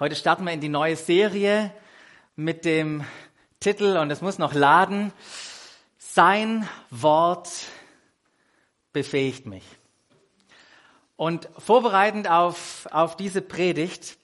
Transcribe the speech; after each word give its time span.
Heute 0.00 0.16
starten 0.16 0.46
wir 0.46 0.52
in 0.54 0.62
die 0.62 0.70
neue 0.70 0.96
Serie 0.96 1.70
mit 2.34 2.64
dem 2.64 3.04
Titel, 3.60 3.98
und 3.98 4.10
es 4.10 4.22
muss 4.22 4.38
noch 4.38 4.54
laden, 4.54 5.12
Sein 5.98 6.66
Wort 6.88 7.50
befähigt 8.94 9.44
mich. 9.44 9.62
Und 11.16 11.50
vorbereitend 11.58 12.30
auf, 12.30 12.88
auf 12.90 13.14
diese 13.14 13.42
Predigt 13.42 14.16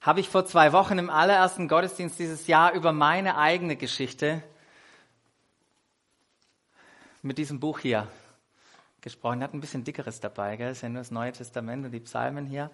habe 0.00 0.18
ich 0.18 0.28
vor 0.28 0.46
zwei 0.46 0.72
Wochen 0.72 0.98
im 0.98 1.10
allerersten 1.10 1.68
Gottesdienst 1.68 2.18
dieses 2.18 2.48
Jahr 2.48 2.72
über 2.72 2.90
meine 2.90 3.38
eigene 3.38 3.76
Geschichte 3.76 4.42
mit 7.22 7.38
diesem 7.38 7.60
Buch 7.60 7.78
hier 7.78 8.08
gesprochen. 9.06 9.40
Er 9.40 9.44
hat 9.44 9.54
ein 9.54 9.60
bisschen 9.60 9.84
dickeres 9.84 10.18
dabei, 10.18 10.56
gell? 10.56 10.72
Ist 10.72 10.82
ja 10.82 10.88
nur 10.88 11.00
das 11.00 11.12
Neue 11.12 11.30
Testament 11.30 11.84
und 11.84 11.92
die 11.92 12.00
Psalmen 12.00 12.44
hier. 12.44 12.72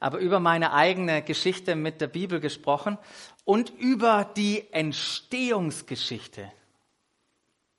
Aber 0.00 0.18
über 0.18 0.40
meine 0.40 0.72
eigene 0.72 1.22
Geschichte 1.22 1.76
mit 1.76 2.00
der 2.00 2.08
Bibel 2.08 2.40
gesprochen 2.40 2.98
und 3.44 3.70
über 3.70 4.24
die 4.24 4.72
Entstehungsgeschichte 4.72 6.50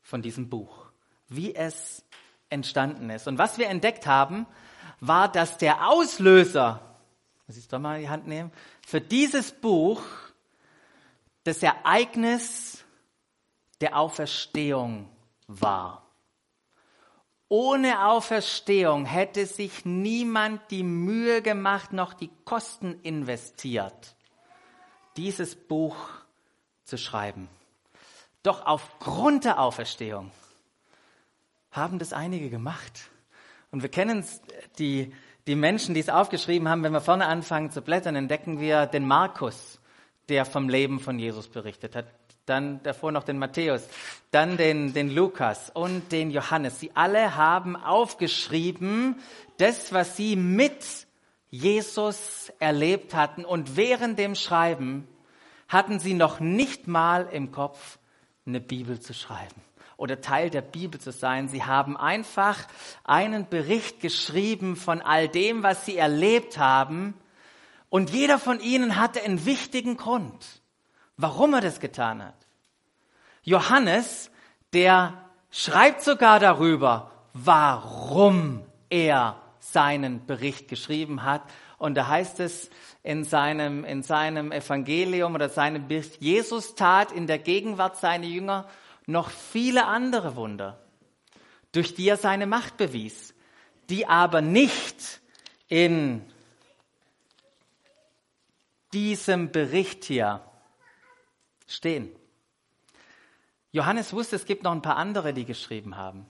von 0.01 0.21
diesem 0.21 0.49
Buch. 0.49 0.85
Wie 1.27 1.53
es 1.53 2.05
entstanden 2.49 3.09
ist. 3.09 3.27
Und 3.27 3.37
was 3.37 3.57
wir 3.57 3.67
entdeckt 3.67 4.07
haben, 4.07 4.47
war, 5.01 5.29
dass 5.29 5.57
der 5.57 5.89
Auslöser, 5.89 6.79
muss 7.47 7.57
ich 7.57 7.67
doch 7.67 7.79
mal 7.79 7.97
in 7.97 8.03
die 8.03 8.09
Hand 8.09 8.27
nehmen, 8.27 8.53
für 8.81 9.01
dieses 9.01 9.51
Buch 9.51 10.01
das 11.43 11.61
Ereignis 11.61 12.85
der 13.81 13.97
Auferstehung 13.97 15.09
war. 15.47 16.08
Ohne 17.51 18.05
Auferstehung 18.05 19.05
hätte 19.05 19.47
sich 19.47 19.83
niemand 19.83 20.61
die 20.69 20.83
Mühe 20.83 21.41
gemacht, 21.41 21.93
noch 21.93 22.13
die 22.13 22.29
Kosten 22.45 22.99
investiert, 23.01 24.15
dieses 25.17 25.55
Buch 25.55 25.95
zu 26.83 26.97
schreiben. 26.97 27.49
Doch 28.43 28.67
aufgrund 28.67 29.45
der 29.45 29.59
Auferstehung 29.59 30.31
haben 31.71 31.97
das 31.97 32.13
einige 32.13 32.51
gemacht. 32.51 33.09
Und 33.71 33.81
wir 33.81 33.89
kennen 33.89 34.23
die, 34.77 35.11
die 35.47 35.55
Menschen, 35.55 35.95
die 35.95 36.01
es 36.01 36.09
aufgeschrieben 36.09 36.69
haben. 36.69 36.83
Wenn 36.83 36.93
wir 36.93 37.01
vorne 37.01 37.25
anfangen 37.25 37.71
zu 37.71 37.81
blättern, 37.81 38.15
entdecken 38.15 38.59
wir 38.59 38.85
den 38.85 39.07
Markus, 39.07 39.79
der 40.29 40.45
vom 40.45 40.69
Leben 40.69 40.99
von 40.99 41.17
Jesus 41.17 41.47
berichtet 41.47 41.95
hat 41.95 42.18
dann 42.49 42.81
davor 42.83 43.11
noch 43.11 43.23
den 43.23 43.37
Matthäus, 43.37 43.87
dann 44.31 44.57
den, 44.57 44.93
den 44.93 45.09
Lukas 45.09 45.69
und 45.73 46.11
den 46.11 46.31
Johannes. 46.31 46.79
Sie 46.79 46.91
alle 46.95 47.35
haben 47.35 47.75
aufgeschrieben, 47.75 49.15
das, 49.57 49.93
was 49.93 50.17
sie 50.17 50.35
mit 50.35 51.07
Jesus 51.49 52.51
erlebt 52.59 53.13
hatten. 53.15 53.45
Und 53.45 53.75
während 53.75 54.19
dem 54.19 54.35
Schreiben 54.35 55.07
hatten 55.67 55.99
sie 55.99 56.13
noch 56.13 56.39
nicht 56.39 56.87
mal 56.87 57.27
im 57.31 57.51
Kopf, 57.51 57.99
eine 58.45 58.59
Bibel 58.59 58.99
zu 58.99 59.13
schreiben 59.13 59.61
oder 59.99 60.21
Teil 60.21 60.49
der 60.49 60.61
Bibel 60.61 60.99
zu 60.99 61.11
sein. 61.11 61.49
Sie 61.49 61.63
haben 61.63 61.97
einfach 61.97 62.57
einen 63.03 63.47
Bericht 63.47 63.99
geschrieben 63.99 64.75
von 64.75 65.01
all 65.01 65.27
dem, 65.27 65.61
was 65.61 65.85
sie 65.85 65.97
erlebt 65.97 66.57
haben. 66.57 67.13
Und 67.89 68.09
jeder 68.09 68.39
von 68.39 68.61
ihnen 68.61 68.95
hatte 68.95 69.21
einen 69.21 69.45
wichtigen 69.45 69.97
Grund, 69.97 70.58
warum 71.19 71.53
er 71.53 71.61
das 71.61 71.81
getan 71.81 72.23
hat. 72.23 72.47
Johannes, 73.43 74.31
der 74.71 75.29
schreibt 75.51 76.01
sogar 76.01 76.39
darüber, 76.39 77.11
warum 77.33 78.65
er 78.89 79.35
seinen 79.59 80.25
Bericht 80.25 80.69
geschrieben 80.69 81.23
hat. 81.23 81.41
Und 81.77 81.95
da 81.95 82.07
heißt 82.07 82.39
es 82.39 82.69
in 83.03 83.25
seinem, 83.25 83.83
in 83.83 84.01
seinem 84.01 84.53
Evangelium 84.53 85.35
oder 85.35 85.49
seinem 85.49 85.89
Bericht, 85.89 86.21
Jesus 86.21 86.75
tat 86.75 87.11
in 87.11 87.27
der 87.27 87.39
Gegenwart 87.39 87.97
seiner 87.97 88.25
Jünger 88.25 88.65
noch 89.05 89.29
viele 89.29 89.87
andere 89.87 90.37
Wunder, 90.37 90.79
durch 91.73 91.95
die 91.95 92.07
er 92.07 92.17
seine 92.17 92.47
Macht 92.47 92.77
bewies, 92.77 93.33
die 93.89 94.07
aber 94.07 94.39
nicht 94.39 95.19
in 95.67 96.25
diesem 98.93 99.51
Bericht 99.51 100.05
hier 100.05 100.41
stehen. 101.69 102.13
Johannes 103.71 104.13
wusste, 104.13 104.35
es 104.35 104.45
gibt 104.45 104.63
noch 104.63 104.71
ein 104.71 104.81
paar 104.81 104.97
andere, 104.97 105.33
die 105.33 105.45
geschrieben 105.45 105.95
haben. 105.95 106.25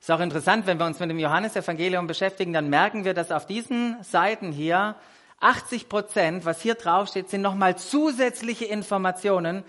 Ist 0.00 0.10
auch 0.10 0.20
interessant, 0.20 0.66
wenn 0.66 0.78
wir 0.78 0.86
uns 0.86 0.98
mit 0.98 1.10
dem 1.10 1.18
Johannesevangelium 1.18 2.06
beschäftigen, 2.06 2.52
dann 2.52 2.70
merken 2.70 3.04
wir, 3.04 3.14
dass 3.14 3.30
auf 3.30 3.46
diesen 3.46 4.02
Seiten 4.02 4.50
hier 4.50 4.96
80 5.40 5.88
Prozent, 5.88 6.44
was 6.44 6.60
hier 6.60 6.74
draufsteht, 6.74 7.28
sind 7.28 7.42
nochmal 7.42 7.76
zusätzliche 7.78 8.64
Informationen 8.64 9.62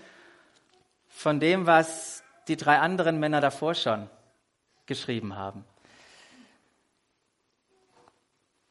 von 1.08 1.38
dem, 1.38 1.66
was 1.66 2.22
die 2.48 2.56
drei 2.56 2.78
anderen 2.78 3.20
Männer 3.20 3.40
davor 3.40 3.74
schon 3.74 4.08
geschrieben 4.86 5.36
haben. 5.36 5.64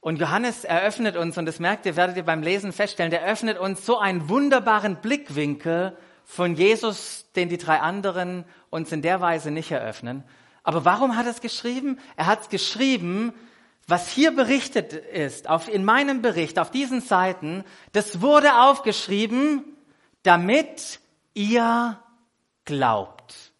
Und 0.01 0.19
Johannes 0.19 0.63
eröffnet 0.63 1.15
uns, 1.15 1.37
und 1.37 1.45
das 1.45 1.59
merkt 1.59 1.85
ihr, 1.85 1.95
werdet 1.95 2.17
ihr 2.17 2.25
beim 2.25 2.41
Lesen 2.41 2.73
feststellen, 2.73 3.11
der 3.11 3.23
öffnet 3.23 3.59
uns 3.59 3.85
so 3.85 3.99
einen 3.99 4.29
wunderbaren 4.29 4.95
Blickwinkel 4.95 5.95
von 6.25 6.55
Jesus, 6.55 7.27
den 7.35 7.49
die 7.49 7.59
drei 7.59 7.79
anderen 7.79 8.45
uns 8.71 8.91
in 8.91 9.03
der 9.03 9.21
Weise 9.21 9.51
nicht 9.51 9.69
eröffnen. 9.69 10.23
Aber 10.63 10.85
warum 10.85 11.15
hat 11.15 11.27
er 11.27 11.31
es 11.31 11.41
geschrieben? 11.41 11.99
Er 12.15 12.25
hat 12.25 12.41
es 12.41 12.49
geschrieben, 12.49 13.31
was 13.87 14.09
hier 14.09 14.35
berichtet 14.35 14.93
ist, 14.93 15.47
auf, 15.47 15.67
in 15.67 15.85
meinem 15.85 16.23
Bericht, 16.23 16.57
auf 16.57 16.71
diesen 16.71 17.01
Seiten, 17.01 17.63
das 17.91 18.21
wurde 18.21 18.59
aufgeschrieben, 18.59 19.63
damit 20.23 20.99
ihr 21.35 21.99
glaubt. 22.65 23.53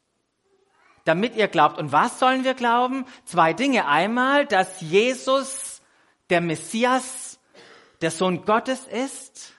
Damit 1.06 1.36
ihr 1.36 1.48
glaubt. 1.48 1.78
Und 1.78 1.92
was 1.92 2.18
sollen 2.18 2.44
wir 2.44 2.54
glauben? 2.56 3.06
Zwei 3.26 3.54
Dinge. 3.54 3.88
Einmal, 3.88 4.46
dass 4.46 4.82
Jesus 4.82 5.71
der 6.32 6.42
Messias, 6.42 7.40
der 8.02 8.10
Sohn 8.10 8.46
Gottes 8.46 8.88
ist. 8.88 9.54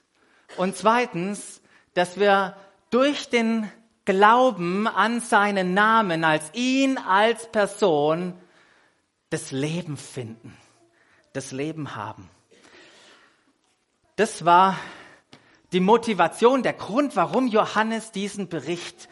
Und 0.56 0.76
zweitens, 0.76 1.62
dass 1.94 2.18
wir 2.18 2.56
durch 2.90 3.28
den 3.28 3.70
Glauben 4.04 4.88
an 4.88 5.20
seinen 5.20 5.74
Namen 5.74 6.24
als 6.24 6.50
ihn 6.54 6.98
als 6.98 7.50
Person 7.52 8.34
das 9.30 9.52
Leben 9.52 9.96
finden, 9.96 10.56
das 11.32 11.52
Leben 11.52 11.94
haben. 11.94 12.28
Das 14.16 14.44
war 14.44 14.76
die 15.72 15.80
Motivation, 15.80 16.62
der 16.62 16.74
Grund, 16.74 17.16
warum 17.16 17.46
Johannes 17.46 18.12
diesen 18.12 18.48
Bericht 18.48 19.08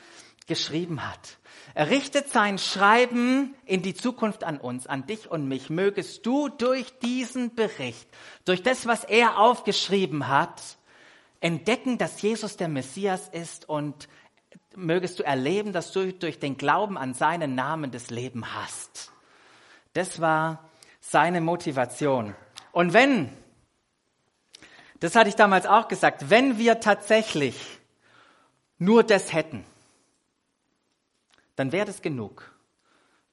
geschrieben 0.46 1.08
hat. 1.08 1.38
Er 1.74 1.90
richtet 1.90 2.28
sein 2.28 2.58
Schreiben 2.58 3.54
in 3.64 3.82
die 3.82 3.94
Zukunft 3.94 4.44
an 4.44 4.58
uns, 4.58 4.86
an 4.86 5.06
dich 5.06 5.30
und 5.30 5.46
mich. 5.46 5.70
Mögest 5.70 6.26
du 6.26 6.48
durch 6.48 6.98
diesen 6.98 7.54
Bericht, 7.54 8.08
durch 8.44 8.62
das, 8.62 8.86
was 8.86 9.04
er 9.04 9.38
aufgeschrieben 9.38 10.28
hat, 10.28 10.60
entdecken, 11.40 11.98
dass 11.98 12.20
Jesus 12.22 12.56
der 12.56 12.68
Messias 12.68 13.28
ist 13.28 13.68
und 13.68 14.08
mögest 14.74 15.18
du 15.18 15.22
erleben, 15.22 15.72
dass 15.72 15.92
du 15.92 16.12
durch 16.12 16.38
den 16.38 16.56
Glauben 16.56 16.98
an 16.98 17.14
seinen 17.14 17.54
Namen 17.54 17.90
das 17.90 18.10
Leben 18.10 18.54
hast. 18.54 19.12
Das 19.92 20.20
war 20.20 20.68
seine 21.00 21.40
Motivation. 21.40 22.34
Und 22.72 22.92
wenn, 22.92 23.30
das 25.00 25.16
hatte 25.16 25.28
ich 25.28 25.36
damals 25.36 25.66
auch 25.66 25.88
gesagt, 25.88 26.30
wenn 26.30 26.58
wir 26.58 26.80
tatsächlich 26.80 27.80
nur 28.78 29.02
das 29.02 29.32
hätten, 29.32 29.64
dann 31.60 31.72
wäre 31.72 31.84
das 31.84 32.00
genug, 32.00 32.54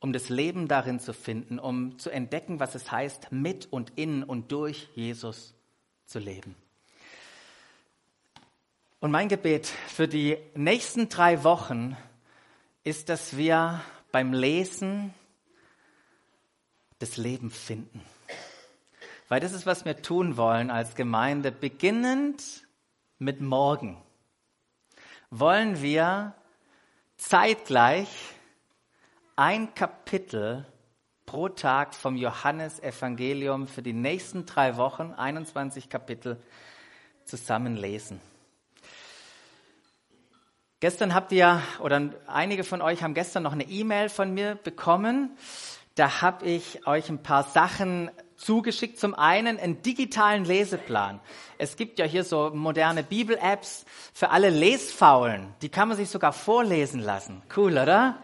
um 0.02 0.12
das 0.12 0.28
Leben 0.28 0.68
darin 0.68 1.00
zu 1.00 1.14
finden, 1.14 1.60
um 1.60 1.98
zu 1.98 2.10
entdecken, 2.10 2.60
was 2.60 2.76
es 2.76 2.92
heißt, 2.92 3.32
mit 3.32 3.72
und 3.72 3.94
in 3.96 4.22
und 4.22 4.52
durch 4.52 4.90
Jesus 4.96 5.56
zu 6.06 6.20
leben. 6.20 6.54
Und 9.00 9.12
mein 9.12 9.30
Gebet 9.30 9.68
für 9.68 10.10
die 10.10 10.36
nächsten 10.56 11.08
drei 11.08 11.46
Wochen 11.46 11.96
ist, 12.84 13.08
dass 13.08 13.38
wir 13.38 13.80
beim 14.12 14.34
Lesen 14.34 15.14
das 17.00 17.16
Leben 17.16 17.50
finden. 17.50 18.02
Weil 19.30 19.40
das 19.40 19.54
ist, 19.54 19.66
was 19.66 19.86
wir 19.86 20.02
tun 20.02 20.36
wollen 20.36 20.70
als 20.70 20.96
Gemeinde. 20.96 21.50
Beginnend 21.50 22.68
mit 23.20 23.40
morgen 23.40 23.96
wollen 25.30 25.82
wir 25.82 26.36
zeitgleich 27.18 28.08
ein 29.36 29.74
Kapitel 29.74 30.66
pro 31.26 31.50
Tag 31.50 31.94
vom 31.94 32.16
Johannesevangelium 32.16 33.68
für 33.68 33.82
die 33.82 33.94
nächsten 33.94 34.46
drei 34.46 34.78
Wochen, 34.78 35.14
21 35.14 35.90
Kapitel, 35.90 36.42
zusammen 37.26 37.76
lesen. 37.76 38.22
Gestern 40.80 41.14
habt 41.14 41.32
ihr, 41.32 41.62
oder 41.82 42.12
einige 42.28 42.64
von 42.64 42.82
euch 42.82 43.02
haben 43.02 43.16
gestern 43.16 43.44
noch 43.44 43.52
eine 43.52 43.66
E-Mail 43.66 44.10
von 44.10 44.34
mir 44.34 44.56
bekommen. 44.56 45.36
Da 45.96 46.22
habe 46.22 46.46
ich 46.46 46.86
euch 46.86 47.10
ein 47.10 47.24
paar 47.24 47.44
Sachen 47.44 48.12
zugeschickt. 48.38 49.00
Zum 49.00 49.14
einen 49.14 49.60
einen 49.60 49.82
digitalen 49.82 50.46
Leseplan. 50.46 51.20
Es 51.58 51.76
gibt 51.76 52.00
ja 52.00 52.06
hier 52.06 52.24
so 52.24 52.52
moderne 52.54 53.04
Bibel-Apps 53.04 53.86
für 54.14 54.30
alle 54.30 54.50
Lesfaulen. 54.50 55.54
Die 55.62 55.70
kann 55.70 55.88
man 55.90 55.98
sich 55.98 56.10
sogar 56.10 56.34
vorlesen 56.34 57.02
lassen. 57.02 57.42
Cool, 57.56 57.74
oder? 57.78 58.18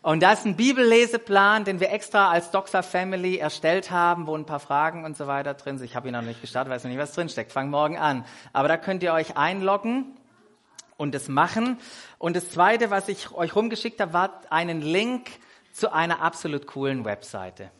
Und 0.00 0.22
da 0.22 0.32
ist 0.32 0.46
ein 0.46 0.56
Bibelleseplan, 0.56 1.64
den 1.64 1.80
wir 1.80 1.90
extra 1.90 2.30
als 2.30 2.50
Doxa 2.52 2.82
Family 2.82 3.36
erstellt 3.36 3.90
haben, 3.90 4.26
wo 4.26 4.36
ein 4.36 4.46
paar 4.46 4.60
Fragen 4.60 5.04
und 5.04 5.16
so 5.16 5.26
weiter 5.26 5.54
drin 5.54 5.76
sind. 5.76 5.86
Ich 5.86 5.96
habe 5.96 6.08
ihn 6.08 6.14
noch 6.14 6.22
nicht 6.22 6.40
gestartet, 6.40 6.72
weiß 6.72 6.84
noch 6.84 6.90
nicht, 6.90 7.00
was 7.00 7.12
drin 7.12 7.28
steckt. 7.28 7.52
Fang 7.52 7.68
morgen 7.68 7.98
an. 7.98 8.24
Aber 8.52 8.68
da 8.68 8.76
könnt 8.76 9.02
ihr 9.02 9.12
euch 9.12 9.36
einloggen 9.36 10.16
und 10.96 11.14
es 11.14 11.28
machen. 11.28 11.78
Und 12.18 12.36
das 12.36 12.50
Zweite, 12.50 12.90
was 12.90 13.08
ich 13.08 13.32
euch 13.32 13.56
rumgeschickt 13.56 14.00
habe, 14.00 14.12
war 14.12 14.40
einen 14.50 14.80
Link 14.80 15.30
zu 15.72 15.92
einer 15.92 16.22
absolut 16.22 16.66
coolen 16.66 17.04
Webseite. 17.04 17.70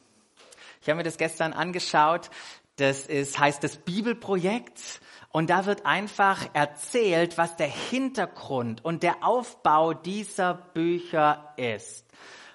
Ich 0.88 0.90
habe 0.90 1.00
mir 1.00 1.04
das 1.04 1.18
gestern 1.18 1.52
angeschaut. 1.52 2.30
Das 2.76 3.04
ist, 3.04 3.38
heißt 3.38 3.62
das 3.62 3.76
Bibelprojekt. 3.76 5.02
Und 5.30 5.50
da 5.50 5.66
wird 5.66 5.84
einfach 5.84 6.48
erzählt, 6.54 7.36
was 7.36 7.56
der 7.56 7.66
Hintergrund 7.66 8.82
und 8.86 9.02
der 9.02 9.22
Aufbau 9.22 9.92
dieser 9.92 10.54
Bücher 10.54 11.52
ist. 11.58 12.06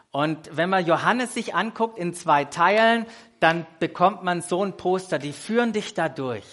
Und 0.09 0.49
wenn 0.51 0.71
man 0.71 0.83
Johannes 0.83 1.35
sich 1.35 1.53
anguckt 1.53 1.99
in 1.99 2.15
zwei 2.15 2.43
Teilen, 2.45 3.05
dann 3.39 3.67
bekommt 3.77 4.23
man 4.23 4.41
so 4.41 4.65
ein 4.65 4.77
Poster, 4.77 5.19
die 5.19 5.31
führen 5.31 5.71
dich 5.71 5.93
da 5.93 6.09
durch. 6.09 6.47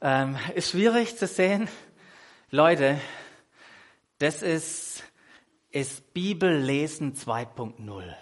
Ähm, 0.00 0.38
ist 0.54 0.70
schwierig 0.70 1.18
zu 1.18 1.26
sehen. 1.26 1.68
Leute, 2.52 3.00
das 4.20 4.42
ist, 4.42 5.02
ist 5.72 6.14
Bibellesen 6.14 7.16
2.0. 7.16 8.14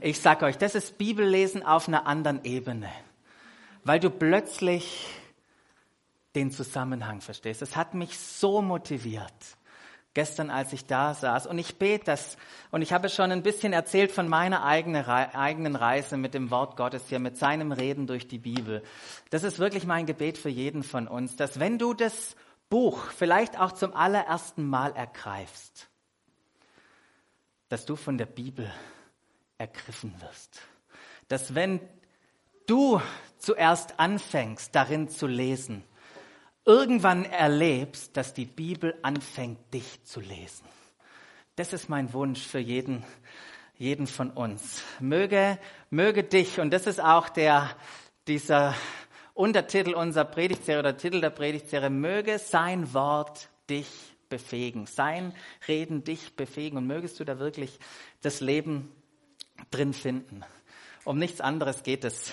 Ich 0.00 0.20
sag 0.20 0.42
euch, 0.42 0.58
das 0.58 0.74
ist 0.74 0.98
Bibellesen 0.98 1.64
auf 1.64 1.88
einer 1.88 2.06
anderen 2.06 2.44
Ebene, 2.44 2.90
weil 3.82 3.98
du 3.98 4.10
plötzlich 4.10 5.08
den 6.34 6.50
Zusammenhang 6.50 7.22
verstehst. 7.22 7.62
Es 7.62 7.76
hat 7.76 7.94
mich 7.94 8.18
so 8.18 8.60
motiviert 8.60 9.32
gestern, 10.12 10.50
als 10.50 10.74
ich 10.74 10.84
da 10.84 11.14
saß. 11.14 11.46
Und 11.46 11.58
ich 11.58 11.78
bete 11.78 12.04
das, 12.04 12.36
und 12.70 12.82
ich 12.82 12.92
habe 12.92 13.08
schon 13.08 13.32
ein 13.32 13.42
bisschen 13.42 13.72
erzählt 13.72 14.12
von 14.12 14.28
meiner 14.28 14.64
eigenen 14.64 15.76
Reise 15.76 16.18
mit 16.18 16.34
dem 16.34 16.50
Wort 16.50 16.76
Gottes 16.76 17.04
hier, 17.08 17.18
mit 17.18 17.38
seinem 17.38 17.72
Reden 17.72 18.06
durch 18.06 18.28
die 18.28 18.38
Bibel. 18.38 18.82
Das 19.30 19.44
ist 19.44 19.58
wirklich 19.58 19.86
mein 19.86 20.04
Gebet 20.04 20.36
für 20.36 20.50
jeden 20.50 20.82
von 20.82 21.08
uns, 21.08 21.36
dass 21.36 21.58
wenn 21.58 21.78
du 21.78 21.94
das 21.94 22.36
Buch 22.68 23.06
vielleicht 23.10 23.58
auch 23.58 23.72
zum 23.72 23.94
allerersten 23.94 24.68
Mal 24.68 24.92
ergreifst, 24.94 25.88
dass 27.70 27.86
du 27.86 27.96
von 27.96 28.18
der 28.18 28.26
Bibel 28.26 28.70
ergriffen 29.58 30.14
wirst. 30.20 30.60
Dass 31.28 31.54
wenn 31.54 31.80
du 32.66 33.00
zuerst 33.38 33.98
anfängst, 33.98 34.74
darin 34.74 35.08
zu 35.08 35.26
lesen, 35.26 35.84
irgendwann 36.64 37.24
erlebst, 37.24 38.16
dass 38.16 38.34
die 38.34 38.44
Bibel 38.44 38.98
anfängt, 39.02 39.72
dich 39.72 40.04
zu 40.04 40.20
lesen. 40.20 40.66
Das 41.54 41.72
ist 41.72 41.88
mein 41.88 42.12
Wunsch 42.12 42.40
für 42.40 42.58
jeden, 42.58 43.04
jeden 43.76 44.06
von 44.06 44.30
uns. 44.30 44.82
Möge, 45.00 45.58
möge 45.90 46.24
dich, 46.24 46.60
und 46.60 46.70
das 46.72 46.86
ist 46.86 47.00
auch 47.00 47.28
der, 47.28 47.70
dieser 48.26 48.74
Untertitel 49.32 49.94
unserer 49.94 50.24
Predigtserie 50.24 50.80
oder 50.80 50.96
Titel 50.96 51.20
der 51.20 51.30
Predigtserie, 51.30 51.90
möge 51.90 52.38
sein 52.38 52.92
Wort 52.92 53.48
dich 53.70 53.88
befähigen, 54.28 54.86
sein 54.86 55.34
Reden 55.68 56.04
dich 56.04 56.34
befähigen 56.36 56.78
und 56.78 56.86
mögest 56.86 57.20
du 57.20 57.24
da 57.24 57.38
wirklich 57.38 57.78
das 58.22 58.40
Leben 58.40 58.90
drin 59.70 59.94
finden. 59.94 60.44
Um 61.04 61.18
nichts 61.18 61.40
anderes 61.40 61.82
geht 61.82 62.04
es 62.04 62.32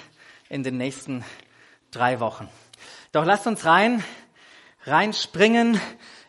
in 0.49 0.63
den 0.63 0.77
nächsten 0.77 1.23
drei 1.91 2.19
Wochen. 2.19 2.49
Doch 3.11 3.25
lasst 3.25 3.47
uns 3.47 3.65
rein 3.65 4.03
reinspringen 4.85 5.79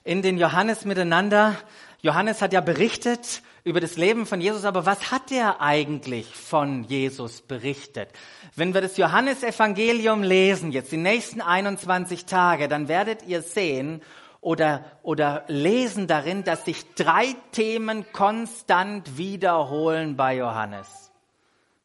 in 0.04 0.22
den 0.22 0.38
Johannes 0.38 0.84
miteinander. 0.84 1.56
Johannes 2.02 2.42
hat 2.42 2.52
ja 2.52 2.60
berichtet 2.60 3.42
über 3.64 3.80
das 3.80 3.96
Leben 3.96 4.26
von 4.26 4.40
Jesus, 4.40 4.64
aber 4.64 4.84
was 4.84 5.10
hat 5.10 5.32
er 5.32 5.60
eigentlich 5.60 6.26
von 6.26 6.84
Jesus 6.84 7.40
berichtet? 7.40 8.10
Wenn 8.54 8.74
wir 8.74 8.82
das 8.82 8.98
Johannesevangelium 8.98 10.22
lesen, 10.22 10.70
jetzt 10.70 10.92
die 10.92 10.98
nächsten 10.98 11.40
21 11.40 12.26
Tage, 12.26 12.68
dann 12.68 12.88
werdet 12.88 13.26
ihr 13.26 13.40
sehen 13.40 14.02
oder, 14.44 14.84
oder 15.02 15.44
lesen 15.48 16.06
darin, 16.06 16.44
dass 16.44 16.66
sich 16.66 16.94
drei 16.94 17.34
Themen 17.52 18.04
konstant 18.12 19.16
wiederholen 19.16 20.16
bei 20.16 20.36
Johannes. 20.36 21.10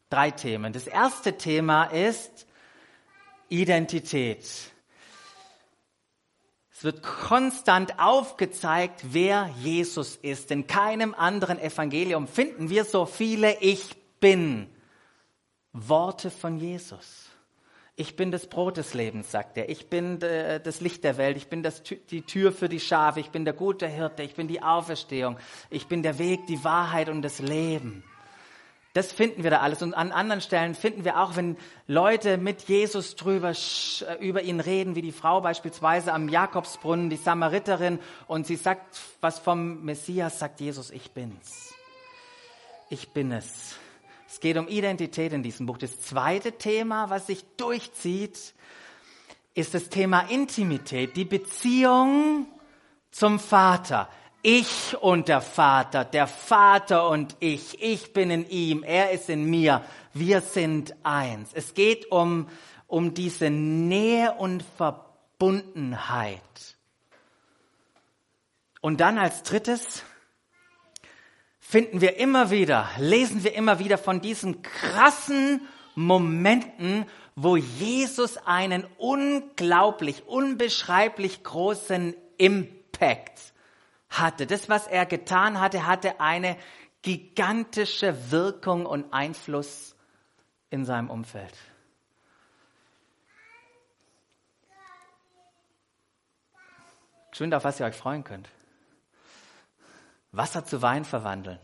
Drei 0.09 0.31
Themen. 0.31 0.73
Das 0.73 0.85
erste 0.85 1.37
Thema 1.37 1.85
ist 1.85 2.47
Identität. 3.47 4.43
Es 6.69 6.83
wird 6.83 7.01
konstant 7.01 7.97
aufgezeigt, 7.97 9.01
wer 9.13 9.49
Jesus 9.61 10.17
ist. 10.17 10.51
In 10.51 10.67
keinem 10.67 11.13
anderen 11.13 11.59
Evangelium 11.59 12.27
finden 12.27 12.69
wir 12.69 12.83
so 12.83 13.05
viele 13.05 13.61
Ich 13.61 13.95
bin 14.19 14.69
Worte 15.71 16.29
von 16.29 16.57
Jesus. 16.57 17.28
Ich 17.99 18.15
bin 18.15 18.31
das 18.31 18.47
Brot 18.47 18.77
des 18.77 18.93
Lebens, 18.93 19.29
sagt 19.29 19.57
er. 19.57 19.67
Ich 19.67 19.89
bin 19.89 20.21
äh, 20.21 20.61
das 20.61 20.79
Licht 20.79 21.03
der 21.03 21.17
Welt. 21.17 21.35
Ich 21.35 21.47
bin 21.47 21.63
das, 21.63 21.83
die 21.83 22.21
Tür 22.21 22.53
für 22.53 22.69
die 22.69 22.79
Schafe. 22.79 23.19
Ich 23.19 23.29
bin 23.29 23.43
der 23.43 23.53
gute 23.53 23.87
Hirte. 23.87 24.23
Ich 24.23 24.35
bin 24.35 24.47
die 24.47 24.63
Auferstehung. 24.63 25.37
Ich 25.69 25.87
bin 25.87 26.01
der 26.01 26.17
Weg, 26.17 26.47
die 26.47 26.63
Wahrheit 26.63 27.09
und 27.09 27.21
das 27.23 27.39
Leben. 27.39 28.05
Das 28.93 29.11
finden 29.11 29.43
wir 29.43 29.51
da 29.51 29.59
alles. 29.59 29.81
Und 29.81 29.93
an 29.95 30.13
anderen 30.13 30.39
Stellen 30.39 30.75
finden 30.75 31.03
wir 31.03 31.19
auch, 31.19 31.35
wenn 31.35 31.57
Leute 31.87 32.37
mit 32.37 32.61
Jesus 32.69 33.17
drüber, 33.17 33.51
äh, 33.51 34.25
über 34.25 34.43
ihn 34.43 34.61
reden, 34.61 34.95
wie 34.95 35.01
die 35.01 35.11
Frau 35.11 35.41
beispielsweise 35.41 36.13
am 36.13 36.29
Jakobsbrunnen, 36.29 37.09
die 37.09 37.17
Samariterin, 37.17 37.99
und 38.27 38.47
sie 38.47 38.55
sagt 38.55 38.97
was 39.19 39.39
vom 39.39 39.83
Messias, 39.83 40.39
sagt 40.39 40.61
Jesus, 40.61 40.89
ich 40.89 41.11
bin's. 41.11 41.73
Ich 42.89 43.09
bin 43.09 43.33
es. 43.33 43.75
Es 44.29 44.39
geht 44.39 44.57
um 44.57 44.67
Identität 44.67 45.33
in 45.33 45.41
diesem 45.41 45.65
Buch. 45.65 45.79
Das 45.79 46.01
zweite 46.01 46.51
Thema, 46.51 47.09
was 47.09 47.25
sich 47.27 47.43
durchzieht, 47.57 48.53
ist 49.55 49.73
das 49.73 49.89
Thema 49.89 50.21
Intimität, 50.29 51.15
die 51.15 51.25
Beziehung 51.25 52.45
zum 53.09 53.39
Vater. 53.39 54.07
Ich 54.43 54.95
und 55.01 55.27
der 55.27 55.41
Vater, 55.41 56.05
der 56.05 56.27
Vater 56.27 57.09
und 57.09 57.35
ich. 57.39 57.81
Ich 57.81 58.13
bin 58.13 58.29
in 58.29 58.47
ihm, 58.47 58.83
er 58.83 59.11
ist 59.11 59.29
in 59.29 59.49
mir. 59.49 59.83
Wir 60.13 60.41
sind 60.41 60.95
eins. 61.03 61.49
Es 61.53 61.73
geht 61.73 62.11
um, 62.11 62.47
um 62.87 63.15
diese 63.15 63.49
Nähe 63.49 64.33
und 64.33 64.63
Verbundenheit. 64.77 66.39
Und 68.79 69.01
dann 69.01 69.17
als 69.17 69.41
drittes 69.43 70.03
finden 71.69 72.01
wir 72.01 72.17
immer 72.17 72.49
wieder, 72.49 72.89
lesen 72.97 73.43
wir 73.43 73.53
immer 73.53 73.77
wieder 73.77 73.99
von 73.99 74.21
diesen 74.21 74.63
krassen 74.63 75.61
Momenten, 75.93 77.05
wo 77.35 77.57
Jesus 77.57 78.37
einen 78.37 78.87
unglaublich, 78.97 80.25
unbeschreiblich 80.25 81.43
großen 81.43 82.15
Impact 82.39 83.53
hatte. 84.09 84.47
Das, 84.47 84.67
was 84.67 84.87
er 84.87 85.05
getan 85.05 85.59
hatte, 85.59 85.85
hatte 85.85 86.19
eine 86.19 86.57
gigantische 87.03 88.31
Wirkung 88.31 88.87
und 88.87 89.13
Einfluss 89.13 89.95
in 90.71 90.85
seinem 90.85 91.11
Umfeld. 91.11 91.53
Schön, 97.31 97.53
auf 97.53 97.63
was 97.63 97.79
ihr 97.79 97.85
euch 97.85 97.95
freuen 97.95 98.23
könnt. 98.23 98.49
Wasser 100.31 100.65
zu 100.65 100.81
Wein 100.81 101.05
verwandeln. 101.05 101.59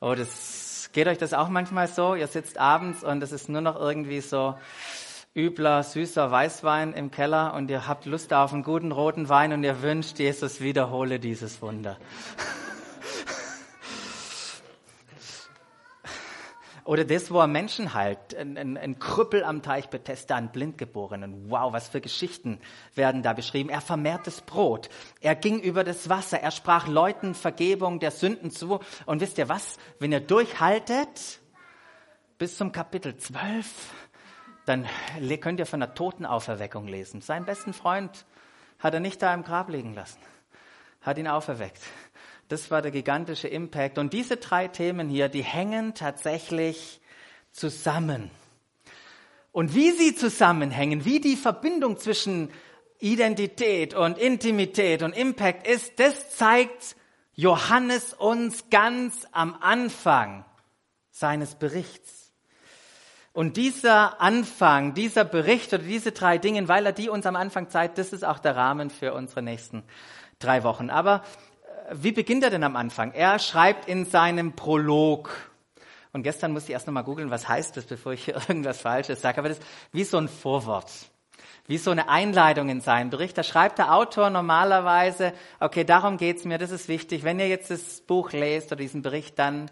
Oh, 0.00 0.14
das 0.14 0.90
geht 0.92 1.06
euch 1.06 1.18
das 1.18 1.32
auch 1.32 1.48
manchmal 1.48 1.88
so? 1.88 2.14
Ihr 2.14 2.26
sitzt 2.26 2.58
abends 2.58 3.04
und 3.04 3.22
es 3.22 3.32
ist 3.32 3.48
nur 3.48 3.60
noch 3.60 3.78
irgendwie 3.78 4.20
so 4.20 4.56
übler, 5.34 5.82
süßer 5.82 6.30
Weißwein 6.30 6.92
im 6.92 7.10
Keller 7.10 7.54
und 7.54 7.70
ihr 7.70 7.86
habt 7.88 8.04
Lust 8.04 8.32
auf 8.34 8.52
einen 8.52 8.62
guten 8.62 8.92
roten 8.92 9.28
Wein 9.28 9.52
und 9.52 9.64
ihr 9.64 9.80
wünscht, 9.82 10.18
Jesus 10.18 10.60
wiederhole 10.60 11.18
dieses 11.18 11.62
Wunder. 11.62 11.98
Oder 16.84 17.04
das, 17.04 17.30
wo 17.30 17.38
er 17.38 17.46
Menschen 17.46 17.94
heilt, 17.94 18.34
ein, 18.34 18.58
ein, 18.58 18.76
ein 18.76 18.98
Krüppel 18.98 19.44
am 19.44 19.62
Teich 19.62 19.88
Bethesda, 19.88 20.34
ein 20.34 20.50
Blindgeborenen. 20.50 21.48
Wow, 21.48 21.72
was 21.72 21.88
für 21.88 22.00
Geschichten 22.00 22.58
werden 22.94 23.22
da 23.22 23.32
beschrieben. 23.34 23.70
Er 23.70 23.80
vermehrt 23.80 24.26
das 24.26 24.40
Brot. 24.40 24.88
Er 25.20 25.36
ging 25.36 25.60
über 25.60 25.84
das 25.84 26.08
Wasser. 26.08 26.40
Er 26.40 26.50
sprach 26.50 26.88
Leuten 26.88 27.34
Vergebung 27.34 28.00
der 28.00 28.10
Sünden 28.10 28.50
zu. 28.50 28.80
Und 29.06 29.20
wisst 29.20 29.38
ihr 29.38 29.48
was? 29.48 29.78
Wenn 30.00 30.10
ihr 30.10 30.20
durchhaltet, 30.20 31.40
bis 32.36 32.56
zum 32.56 32.72
Kapitel 32.72 33.16
12, 33.16 33.66
dann 34.66 34.88
könnt 35.40 35.60
ihr 35.60 35.66
von 35.66 35.78
der 35.78 35.94
Totenauferweckung 35.94 36.88
lesen. 36.88 37.20
Seinen 37.20 37.44
besten 37.44 37.72
Freund 37.72 38.26
hat 38.80 38.94
er 38.94 39.00
nicht 39.00 39.22
da 39.22 39.32
im 39.32 39.44
Grab 39.44 39.68
liegen 39.68 39.94
lassen, 39.94 40.18
hat 41.02 41.18
ihn 41.18 41.28
auferweckt. 41.28 41.80
Das 42.48 42.70
war 42.70 42.82
der 42.82 42.90
gigantische 42.90 43.48
Impact. 43.48 43.98
Und 43.98 44.12
diese 44.12 44.36
drei 44.36 44.68
Themen 44.68 45.08
hier, 45.08 45.28
die 45.28 45.42
hängen 45.42 45.94
tatsächlich 45.94 47.00
zusammen. 47.52 48.30
Und 49.52 49.74
wie 49.74 49.90
sie 49.90 50.14
zusammenhängen, 50.14 51.04
wie 51.04 51.20
die 51.20 51.36
Verbindung 51.36 51.98
zwischen 51.98 52.50
Identität 52.98 53.94
und 53.94 54.16
Intimität 54.16 55.02
und 55.02 55.16
Impact 55.16 55.66
ist, 55.66 55.98
das 55.98 56.36
zeigt 56.36 56.96
Johannes 57.34 58.14
uns 58.14 58.70
ganz 58.70 59.26
am 59.32 59.56
Anfang 59.60 60.44
seines 61.10 61.54
Berichts. 61.54 62.32
Und 63.32 63.56
dieser 63.56 64.20
Anfang, 64.20 64.92
dieser 64.94 65.24
Bericht 65.24 65.72
oder 65.72 65.82
diese 65.82 66.12
drei 66.12 66.36
Dinge, 66.36 66.68
weil 66.68 66.84
er 66.84 66.92
die 66.92 67.08
uns 67.08 67.24
am 67.24 67.36
Anfang 67.36 67.70
zeigt, 67.70 67.96
das 67.96 68.12
ist 68.12 68.24
auch 68.24 68.38
der 68.38 68.56
Rahmen 68.56 68.90
für 68.90 69.14
unsere 69.14 69.42
nächsten 69.42 69.84
drei 70.38 70.62
Wochen. 70.64 70.90
Aber 70.90 71.24
wie 71.94 72.12
beginnt 72.12 72.44
er 72.44 72.50
denn 72.50 72.64
am 72.64 72.76
Anfang? 72.76 73.12
Er 73.12 73.38
schreibt 73.38 73.88
in 73.88 74.04
seinem 74.04 74.52
Prolog. 74.52 75.30
Und 76.12 76.22
gestern 76.22 76.52
musste 76.52 76.70
ich 76.70 76.74
erst 76.74 76.86
nochmal 76.86 77.04
googeln, 77.04 77.30
was 77.30 77.48
heißt 77.48 77.76
das, 77.76 77.84
bevor 77.86 78.12
ich 78.12 78.24
hier 78.24 78.34
irgendwas 78.48 78.80
Falsches 78.80 79.22
sage. 79.22 79.38
Aber 79.38 79.48
das 79.48 79.58
ist 79.58 79.66
wie 79.92 80.04
so 80.04 80.18
ein 80.18 80.28
Vorwort 80.28 80.90
wie 81.66 81.78
so 81.78 81.90
eine 81.90 82.08
Einleitung 82.08 82.68
in 82.68 82.80
seinen 82.80 83.10
Bericht. 83.10 83.38
Da 83.38 83.42
schreibt 83.42 83.78
der 83.78 83.94
Autor 83.94 84.30
normalerweise, 84.30 85.32
okay, 85.60 85.84
darum 85.84 86.16
geht's 86.16 86.44
mir, 86.44 86.58
das 86.58 86.70
ist 86.70 86.88
wichtig. 86.88 87.22
Wenn 87.22 87.38
ihr 87.38 87.48
jetzt 87.48 87.70
das 87.70 88.00
Buch 88.00 88.32
lest 88.32 88.72
oder 88.72 88.80
diesen 88.82 89.02
Bericht, 89.02 89.38
dann 89.38 89.70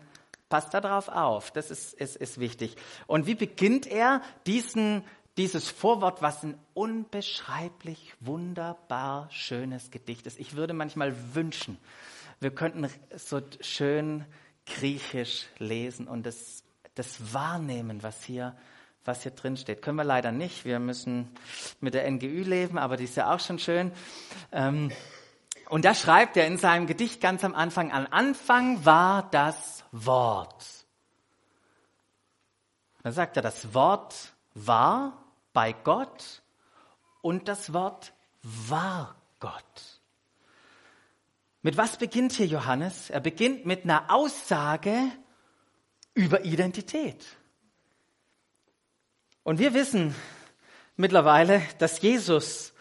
passt 0.49 0.73
da 0.73 0.81
drauf 0.81 1.09
auf. 1.09 1.50
Das 1.50 1.71
ist, 1.71 1.95
ist, 1.95 2.17
ist 2.17 2.39
wichtig. 2.39 2.77
Und 3.07 3.27
wie 3.27 3.35
beginnt 3.35 3.87
er 3.87 4.23
diesen, 4.47 5.05
dieses 5.41 5.71
Vorwort, 5.71 6.21
was 6.21 6.43
ein 6.43 6.59
unbeschreiblich 6.75 8.15
wunderbar 8.21 9.27
schönes 9.31 9.91
Gedicht 9.91 10.27
ist. 10.27 10.39
Ich 10.39 10.55
würde 10.55 10.75
manchmal 10.75 11.17
wünschen, 11.35 11.79
wir 12.41 12.55
könnten 12.55 12.87
so 13.17 13.41
schön 13.63 14.27
griechisch 14.67 15.47
lesen 15.57 16.09
und 16.09 16.27
das, 16.27 16.63
das 16.95 17.33
wahrnehmen, 17.33 18.03
was 18.03 18.23
hier 18.23 18.55
was 19.07 19.23
hier 19.23 19.33
drin 19.33 19.57
steht. 19.57 19.81
Können 19.81 19.97
wir 19.97 20.05
leider 20.05 20.31
nicht. 20.31 20.67
Wir 20.67 20.79
müssen 20.79 21.31
mit 21.81 21.95
der 21.95 22.09
NGÜ 22.09 22.43
leben, 22.43 22.77
aber 22.77 22.99
die 22.99 23.05
ist 23.05 23.17
ja 23.17 23.35
auch 23.35 23.41
schon 23.41 23.59
schön. 23.59 23.93
Ähm, 24.53 24.93
und 25.71 25.87
da 25.87 25.95
schreibt 25.95 26.37
er 26.37 26.47
in 26.47 26.59
seinem 26.59 26.87
Gedicht 26.87 27.23
ganz 27.23 27.43
am 27.45 27.55
Anfang, 27.55 27.93
am 27.93 28.07
Anfang 28.11 28.85
war 28.85 29.31
das 29.31 29.85
Wort. 29.91 30.67
Da 33.03 33.11
sagt 33.11 33.37
er, 33.37 33.43
das 33.43 33.73
Wort 33.73 34.35
war 34.53 35.20
bei 35.52 35.73
Gott 35.73 36.42
und 37.23 37.49
das 37.49 37.73
Wort 37.73 38.12
war 38.42 39.16
Gott. 39.38 40.00
Mit 41.62 41.76
was 41.76 41.99
beginnt 41.99 42.33
hier 42.33 42.47
Johannes? 42.47 43.11
Er 43.11 43.21
beginnt 43.21 43.66
mit 43.66 43.85
einer 43.85 44.11
Aussage 44.11 44.97
über 46.14 46.45
Identität. 46.45 47.26
Und 49.42 49.59
wir 49.59 49.75
wissen 49.75 50.14
mittlerweile, 50.97 51.62
dass 51.78 52.00
Jesus 52.00 52.73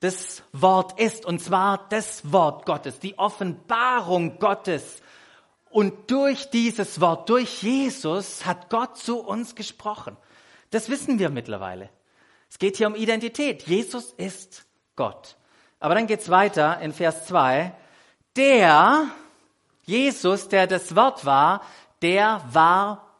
das 0.00 0.42
Wort 0.52 0.98
ist, 0.98 1.26
und 1.26 1.40
zwar 1.40 1.88
das 1.88 2.32
Wort 2.32 2.66
Gottes, 2.66 3.00
die 3.00 3.18
Offenbarung 3.18 4.38
Gottes. 4.38 5.02
Und 5.68 6.10
durch 6.10 6.50
dieses 6.50 7.00
Wort, 7.00 7.28
durch 7.28 7.62
Jesus 7.62 8.46
hat 8.46 8.70
Gott 8.70 8.96
zu 8.96 9.20
uns 9.20 9.54
gesprochen. 9.54 10.16
Das 10.70 10.88
wissen 10.88 11.18
wir 11.18 11.30
mittlerweile. 11.30 11.90
Es 12.50 12.58
geht 12.58 12.76
hier 12.76 12.88
um 12.88 12.96
Identität. 12.96 13.62
Jesus 13.62 14.12
ist 14.12 14.66
Gott. 14.96 15.36
Aber 15.78 15.94
dann 15.94 16.06
geht's 16.06 16.28
weiter 16.28 16.80
in 16.80 16.92
Vers 16.92 17.26
2. 17.26 17.72
Der, 18.36 19.08
Jesus, 19.84 20.48
der 20.48 20.66
das 20.66 20.94
Wort 20.94 21.24
war, 21.24 21.62
der 22.02 22.44
war 22.50 23.14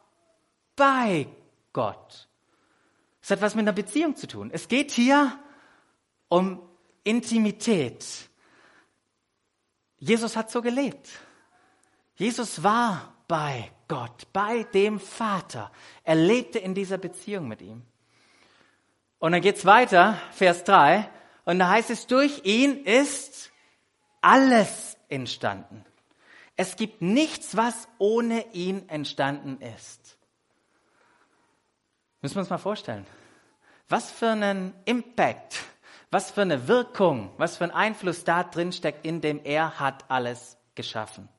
bei 0.75 1.27
Gott. 1.73 2.27
Es 3.21 3.31
hat 3.31 3.41
was 3.41 3.55
mit 3.55 3.63
einer 3.63 3.73
Beziehung 3.73 4.15
zu 4.15 4.27
tun. 4.27 4.49
Es 4.51 4.67
geht 4.67 4.91
hier 4.91 5.39
um 6.27 6.61
Intimität. 7.03 8.05
Jesus 9.97 10.35
hat 10.35 10.51
so 10.51 10.61
gelebt. 10.61 11.07
Jesus 12.15 12.63
war 12.63 13.13
bei 13.27 13.71
Gott, 13.87 14.27
bei 14.33 14.63
dem 14.63 14.99
Vater. 14.99 15.71
Er 16.03 16.15
lebte 16.15 16.59
in 16.59 16.73
dieser 16.73 16.97
Beziehung 16.97 17.47
mit 17.47 17.61
ihm. 17.61 17.83
Und 19.21 19.33
dann 19.33 19.41
geht's 19.41 19.67
weiter, 19.67 20.17
Vers 20.31 20.63
3. 20.63 21.07
Und 21.45 21.59
da 21.59 21.69
heißt 21.69 21.91
es, 21.91 22.07
durch 22.07 22.43
ihn 22.43 22.83
ist 22.85 23.51
alles 24.19 24.97
entstanden. 25.09 25.85
Es 26.57 26.75
gibt 26.75 27.03
nichts, 27.03 27.55
was 27.55 27.87
ohne 27.99 28.51
ihn 28.53 28.89
entstanden 28.89 29.61
ist. 29.61 30.17
Müssen 32.21 32.35
wir 32.35 32.39
uns 32.39 32.49
mal 32.49 32.57
vorstellen. 32.57 33.05
Was 33.89 34.09
für 34.09 34.29
einen 34.29 34.73
Impact, 34.85 35.59
was 36.09 36.31
für 36.31 36.41
eine 36.41 36.67
Wirkung, 36.67 37.31
was 37.37 37.57
für 37.57 37.65
ein 37.65 37.71
Einfluss 37.71 38.23
da 38.23 38.43
drin 38.43 38.71
steckt, 38.71 39.05
in 39.05 39.21
dem 39.21 39.39
er 39.43 39.79
hat 39.79 40.09
alles 40.09 40.57
geschaffen. 40.73 41.29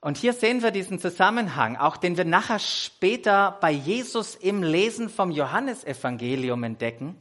Und 0.00 0.18
hier 0.18 0.32
sehen 0.32 0.62
wir 0.62 0.70
diesen 0.70 0.98
Zusammenhang, 0.98 1.76
auch 1.76 1.96
den 1.96 2.16
wir 2.16 2.24
nachher 2.24 2.58
später 2.58 3.58
bei 3.60 3.70
Jesus 3.70 4.34
im 4.34 4.62
Lesen 4.62 5.08
vom 5.08 5.30
Johannesevangelium 5.30 6.62
entdecken. 6.62 7.20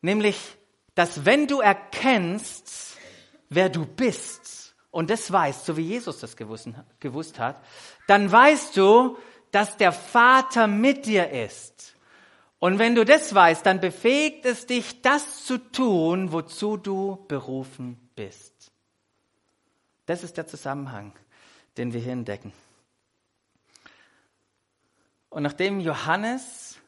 Nämlich, 0.00 0.38
dass 0.94 1.24
wenn 1.24 1.46
du 1.46 1.60
erkennst, 1.60 2.96
wer 3.48 3.68
du 3.68 3.84
bist 3.84 4.74
und 4.90 5.10
das 5.10 5.30
weißt, 5.30 5.66
so 5.66 5.76
wie 5.76 5.82
Jesus 5.82 6.20
das 6.20 6.36
gewusst 6.36 7.38
hat, 7.38 7.62
dann 8.06 8.30
weißt 8.30 8.76
du, 8.76 9.18
dass 9.50 9.76
der 9.76 9.92
Vater 9.92 10.66
mit 10.66 11.06
dir 11.06 11.30
ist. 11.30 11.94
Und 12.58 12.78
wenn 12.78 12.94
du 12.94 13.04
das 13.04 13.34
weißt, 13.34 13.66
dann 13.66 13.80
befähigt 13.80 14.46
es 14.46 14.66
dich, 14.66 15.02
das 15.02 15.44
zu 15.44 15.58
tun, 15.58 16.32
wozu 16.32 16.76
du 16.76 17.24
berufen 17.28 18.10
bist. 18.14 18.72
Das 20.06 20.22
ist 20.22 20.36
der 20.36 20.46
Zusammenhang, 20.46 21.12
den 21.76 21.92
wir 21.92 22.00
hier 22.00 22.12
entdecken. 22.12 22.52
Und 25.30 25.42
nachdem 25.42 25.80
Johannes 25.80 26.78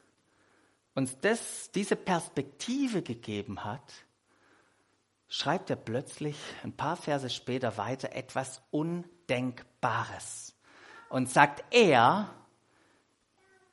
uns 0.95 1.17
das, 1.19 1.69
diese 1.71 1.95
Perspektive 1.95 3.01
gegeben 3.01 3.63
hat, 3.63 3.93
schreibt 5.27 5.69
er 5.69 5.75
plötzlich 5.75 6.37
ein 6.63 6.71
paar 6.71 6.95
Verse 6.95 7.29
später 7.29 7.77
weiter 7.77 8.13
etwas 8.13 8.61
Undenkbares 8.71 10.55
und 11.09 11.29
sagt, 11.29 11.63
er 11.71 12.33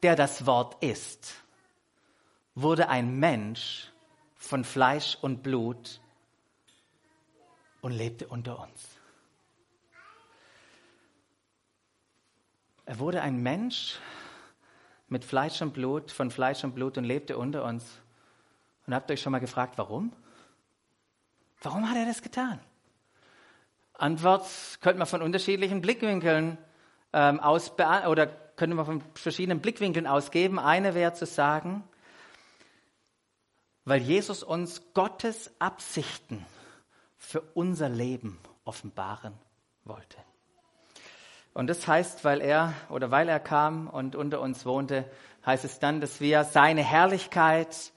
der 0.03 0.17
das 0.17 0.45
Wort 0.45 0.83
ist, 0.85 1.35
wurde 2.55 2.91
ein 2.91 3.19
Mensch 3.19 3.91
von 4.37 4.63
Fleisch 4.63 5.17
und 5.23 5.43
Blut 5.43 5.99
und 7.81 7.93
lebte 7.93 8.29
unter 8.29 8.59
uns. 8.59 8.94
Er 12.87 12.99
wurde 12.99 13.23
ein 13.23 13.43
Mensch 13.43 13.99
mit 15.09 15.25
Fleisch 15.25 15.63
und 15.63 15.73
Blut, 15.73 16.11
von 16.11 16.31
Fleisch 16.31 16.65
und 16.65 16.75
Blut 16.75 16.99
und 16.99 17.05
lebte 17.05 17.39
unter 17.39 17.65
uns. 17.65 17.85
Und 18.87 18.95
habt 18.95 19.11
euch 19.11 19.23
schon 19.23 19.33
mal 19.33 19.39
gefragt, 19.39 19.79
warum? 19.79 20.13
Warum 21.63 21.89
hat 21.89 21.97
er 21.97 22.05
das 22.05 22.21
getan? 22.21 22.61
Antwort 23.95 24.47
könnte 24.81 24.99
man 24.99 25.07
von 25.07 25.23
unterschiedlichen 25.23 25.81
Blickwinkeln 25.81 26.59
ähm, 27.13 27.41
aus 27.41 27.73
oder 27.73 28.27
könnte 28.27 28.77
man 28.77 28.85
von 28.85 29.03
verschiedenen 29.15 29.61
Blickwinkeln 29.61 30.07
ausgeben. 30.07 30.59
Eine 30.59 30.95
wäre 30.95 31.15
zu 31.15 31.27
sagen, 31.27 31.85
weil 33.85 34.03
Jesus 34.03 34.43
uns 34.43 34.83
Gottes 34.93 35.53
Absichten 35.59 36.45
für 37.17 37.41
unser 37.55 37.89
Leben 37.89 38.39
offenbaren 38.65 39.35
wollte. 39.85 40.19
Und 41.55 41.69
das 41.69 41.87
heißt, 41.87 42.25
weil 42.25 42.41
er 42.41 42.75
oder 42.91 43.13
weil 43.13 43.29
er 43.29 43.39
kam 43.39 43.87
und 43.87 44.17
unter 44.17 44.41
uns 44.41 44.67
wohnte, 44.67 45.09
heißt 45.47 45.65
es 45.65 45.79
dann, 45.79 46.01
dass 46.01 46.21
wir 46.21 46.43
seine 46.43 46.83
Herrlichkeit, 46.83 47.93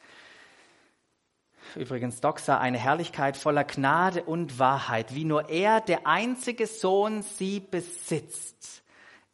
übrigens 1.76 2.22
Doxa, 2.22 2.60
eine 2.60 2.78
Herrlichkeit 2.78 3.36
voller 3.36 3.64
Gnade 3.64 4.24
und 4.24 4.60
Wahrheit, 4.60 5.16
wie 5.16 5.26
nur 5.26 5.50
er, 5.50 5.82
der 5.82 6.06
einzige 6.06 6.68
Sohn, 6.68 7.24
sie 7.24 7.60
besitzt, 7.60 8.84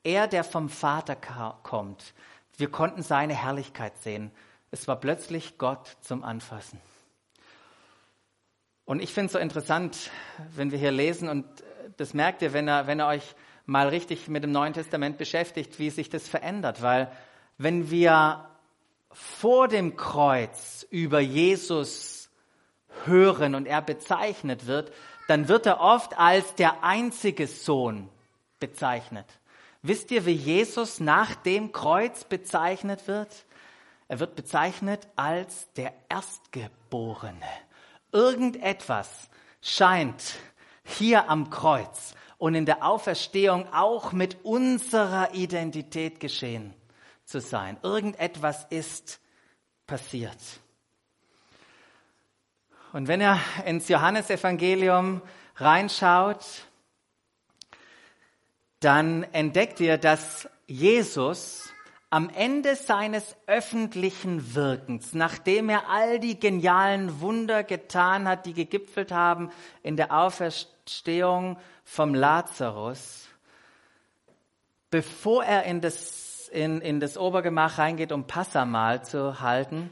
er, 0.04 0.28
der 0.28 0.46
vom 0.46 0.70
Vater 0.70 1.18
kommt. 1.62 2.14
Wir 2.56 2.72
konnten 2.72 3.04
seine 3.04 3.36
Herrlichkeit 3.36 3.98
sehen. 3.98 4.32
Es 4.72 4.88
war 4.88 4.96
plötzlich 4.96 5.58
Gott 5.58 5.98
zum 6.02 6.24
Anfassen. 6.24 6.80
Und 8.86 9.02
ich 9.02 9.14
finde 9.14 9.28
es 9.28 9.34
so 9.34 9.40
interessant, 9.40 10.12
wenn 10.56 10.72
wir 10.72 10.78
hier 10.78 10.92
lesen, 10.92 11.28
und 11.28 11.46
das 11.98 12.14
merkt 12.14 12.42
ihr, 12.42 12.54
wenn 12.54 12.70
ihr, 12.70 12.88
wenn 12.88 13.02
ihr 13.02 13.08
euch 13.08 13.36
mal 13.66 13.88
richtig 13.88 14.28
mit 14.28 14.44
dem 14.44 14.52
Neuen 14.52 14.74
Testament 14.74 15.18
beschäftigt, 15.18 15.80
wie 15.80 15.90
sich 15.90 16.10
das 16.10 16.28
verändert. 16.28 16.82
Weil 16.82 17.12
wenn 17.58 17.90
wir 17.90 18.46
vor 19.12 19.68
dem 19.68 19.96
Kreuz 19.96 20.86
über 20.90 21.20
Jesus 21.20 22.30
hören 23.06 23.56
und 23.56 23.66
er 23.66 23.82
bezeichnet 23.82 24.68
wird, 24.68 24.92
dann 25.28 25.48
wird 25.48 25.66
er 25.66 25.80
oft 25.80 26.18
als 26.18 26.56
der 26.56 26.84
einzige 26.84 27.48
Sohn 27.48 28.10
bezeichnet. 28.60 29.26
Wisst 29.82 30.12
ihr, 30.12 30.26
wie 30.26 30.32
Jesus 30.32 31.00
nach 31.00 31.36
dem 31.36 31.72
Kreuz 31.72 32.24
bezeichnet 32.24 33.08
wird? 33.08 33.46
Er 34.08 34.20
wird 34.20 34.36
bezeichnet 34.36 35.08
als 35.16 35.72
der 35.74 35.94
Erstgeborene. 36.10 37.34
Irgendetwas 38.12 39.30
scheint 39.62 40.36
hier 40.84 41.30
am 41.30 41.50
Kreuz 41.50 42.16
und 42.44 42.56
in 42.56 42.66
der 42.66 42.86
Auferstehung 42.86 43.72
auch 43.72 44.12
mit 44.12 44.44
unserer 44.44 45.34
Identität 45.34 46.20
geschehen 46.20 46.74
zu 47.24 47.40
sein. 47.40 47.78
Irgendetwas 47.84 48.68
ist 48.70 49.22
passiert. 49.88 50.36
Und 52.92 53.08
wenn 53.08 53.22
ihr 53.22 53.40
ins 53.66 53.88
Johannesevangelium 53.88 55.22
reinschaut, 55.56 56.44
dann 58.82 59.24
entdeckt 59.32 59.80
ihr, 59.80 59.98
dass 59.98 60.50
Jesus 60.68 61.70
am 62.10 62.30
Ende 62.30 62.76
seines 62.76 63.38
öffentlichen 63.48 64.54
Wirkens, 64.54 65.14
nachdem 65.14 65.70
er 65.70 65.88
all 65.88 66.20
die 66.20 66.38
genialen 66.38 67.22
Wunder 67.22 67.64
getan 67.64 68.28
hat, 68.28 68.46
die 68.46 68.54
gegipfelt 68.54 69.14
haben 69.14 69.50
in 69.82 69.96
der 69.96 70.12
Auferstehung 70.12 70.73
vom 71.84 72.14
Lazarus, 72.14 73.28
bevor 74.90 75.44
er 75.44 75.64
in 75.64 75.82
das, 75.82 76.50
in, 76.50 76.82
in 76.82 77.00
das 77.00 77.18
Obergemach 77.18 77.78
reingeht, 77.78 78.12
um 78.12 78.28
Passamal 78.28 79.04
zu 79.04 79.40
halten 79.40 79.90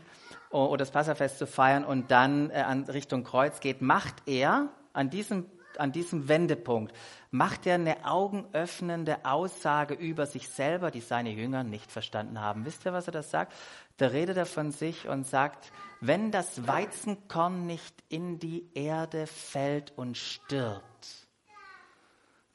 oder 0.49 0.77
das 0.77 0.91
Passafest 0.91 1.37
zu 1.37 1.47
feiern 1.47 1.83
und 1.85 2.11
dann 2.11 2.49
äh, 2.49 2.55
an 2.55 2.83
Richtung 2.83 3.23
Kreuz 3.23 3.59
geht, 3.59 3.81
macht 3.81 4.15
er 4.25 4.69
an 4.93 5.09
diesem 5.09 5.45
an 5.77 5.93
diesem 5.93 6.27
Wendepunkt 6.27 6.93
macht 7.31 7.65
er 7.65 7.75
eine 7.75 8.05
augenöffnende 8.05 9.23
Aussage 9.23 9.93
über 9.93 10.25
sich 10.25 10.49
selber, 10.49 10.91
die 10.91 10.99
seine 10.99 11.31
Jünger 11.31 11.63
nicht 11.63 11.91
verstanden 11.91 12.41
haben. 12.41 12.65
Wisst 12.65 12.85
ihr, 12.85 12.93
was 12.93 13.07
er 13.07 13.13
das 13.13 13.31
sagt? 13.31 13.53
Da 13.97 14.07
redet 14.07 14.35
er 14.35 14.45
von 14.45 14.71
sich 14.71 15.07
und 15.07 15.25
sagt, 15.25 15.71
wenn 16.01 16.31
das 16.31 16.67
Weizenkorn 16.67 17.67
nicht 17.67 17.95
in 18.09 18.39
die 18.39 18.67
Erde 18.73 19.27
fällt 19.27 19.91
und 19.97 20.17
stirbt, 20.17 21.27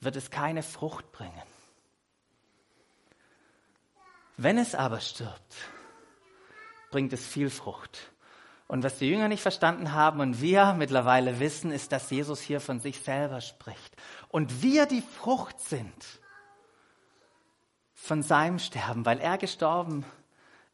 wird 0.01 0.17
es 0.17 0.31
keine 0.31 0.65
Frucht 0.65 1.13
bringen. 1.13 1.33
Wenn 4.37 4.59
es 4.59 4.75
aber 4.75 5.01
stirbt, 5.01 5.55
bringt 6.91 7.13
es 7.13 7.25
viel 7.25 7.49
Frucht. 7.49 8.13
Und 8.67 8.83
was 8.83 8.99
die 8.99 9.09
Jünger 9.09 9.29
nicht 9.29 9.43
verstanden 9.43 9.93
haben 9.93 10.19
und 10.21 10.41
wir 10.41 10.75
mittlerweile 10.75 11.39
wissen, 11.39 11.71
ist, 11.71 11.93
dass 11.93 12.11
Jesus 12.11 12.41
hier 12.41 12.61
von 12.61 12.81
sich 12.81 12.99
selber 13.01 13.41
spricht. 13.41 13.97
Und 14.29 14.61
wir 14.61 14.87
die 14.87 15.03
Frucht 15.03 15.61
sind 15.61 16.21
von 17.95 18.25
seinem 18.25 18.59
Sterben, 18.59 19.07
weil 19.07 19.21
er 19.21 19.39
gestorben 19.39 20.05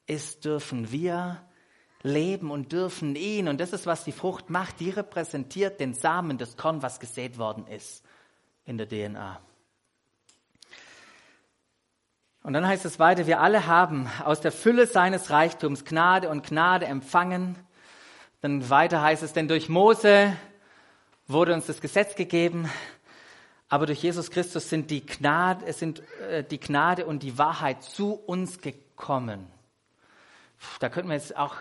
ist, 0.06 0.46
dürfen 0.46 0.90
wir 0.90 1.46
leben 2.02 2.50
und 2.50 2.72
dürfen 2.72 3.16
ihn. 3.16 3.48
Und 3.48 3.60
das 3.60 3.72
ist, 3.72 3.86
was 3.86 4.04
die 4.04 4.12
Frucht 4.12 4.50
macht. 4.50 4.80
Die 4.80 4.90
repräsentiert 4.90 5.80
den 5.80 5.94
Samen, 5.94 6.38
das 6.38 6.56
Korn, 6.56 6.82
was 6.82 7.00
gesät 7.00 7.38
worden 7.38 7.66
ist 7.66 8.04
in 8.64 8.78
der 8.78 8.88
DNA. 8.88 9.40
Und 12.42 12.54
dann 12.54 12.66
heißt 12.66 12.84
es 12.84 12.98
weiter, 12.98 13.26
wir 13.26 13.40
alle 13.40 13.66
haben 13.66 14.08
aus 14.24 14.40
der 14.40 14.52
Fülle 14.52 14.86
seines 14.86 15.30
Reichtums 15.30 15.84
Gnade 15.84 16.28
und 16.28 16.44
Gnade 16.44 16.86
empfangen 16.86 17.56
dann 18.42 18.68
weiter 18.68 19.00
heißt 19.00 19.22
es, 19.22 19.32
denn 19.32 19.46
durch 19.46 19.68
Mose 19.68 20.36
wurde 21.28 21.54
uns 21.54 21.66
das 21.66 21.80
Gesetz 21.80 22.16
gegeben, 22.16 22.68
aber 23.68 23.86
durch 23.86 24.02
Jesus 24.02 24.32
Christus 24.32 24.68
sind 24.68 24.90
die 24.90 25.06
Gnade, 25.06 25.72
sind 25.72 26.02
äh, 26.28 26.42
die 26.42 26.58
Gnade 26.58 27.06
und 27.06 27.22
die 27.22 27.38
Wahrheit 27.38 27.84
zu 27.84 28.14
uns 28.14 28.60
gekommen. 28.60 29.46
Da 30.80 30.88
könnten 30.88 31.08
wir 31.08 31.14
jetzt 31.14 31.36
auch 31.36 31.54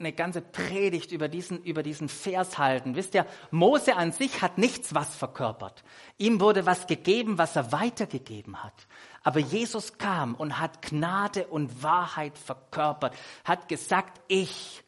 eine 0.00 0.12
ganze 0.12 0.40
Predigt 0.40 1.12
über 1.12 1.28
diesen, 1.28 1.62
über 1.62 1.82
diesen 1.82 2.08
Vers 2.08 2.58
halten. 2.58 2.96
Wisst 2.96 3.14
ihr, 3.14 3.26
Mose 3.50 3.96
an 3.96 4.12
sich 4.12 4.42
hat 4.42 4.58
nichts 4.58 4.94
was 4.94 5.14
verkörpert. 5.14 5.84
Ihm 6.16 6.40
wurde 6.40 6.66
was 6.66 6.86
gegeben, 6.86 7.38
was 7.38 7.54
er 7.54 7.70
weitergegeben 7.70 8.64
hat. 8.64 8.86
Aber 9.22 9.38
Jesus 9.38 9.98
kam 9.98 10.34
und 10.34 10.58
hat 10.58 10.80
Gnade 10.82 11.46
und 11.46 11.82
Wahrheit 11.82 12.38
verkörpert, 12.38 13.14
hat 13.44 13.68
gesagt, 13.68 14.20
ich 14.28 14.82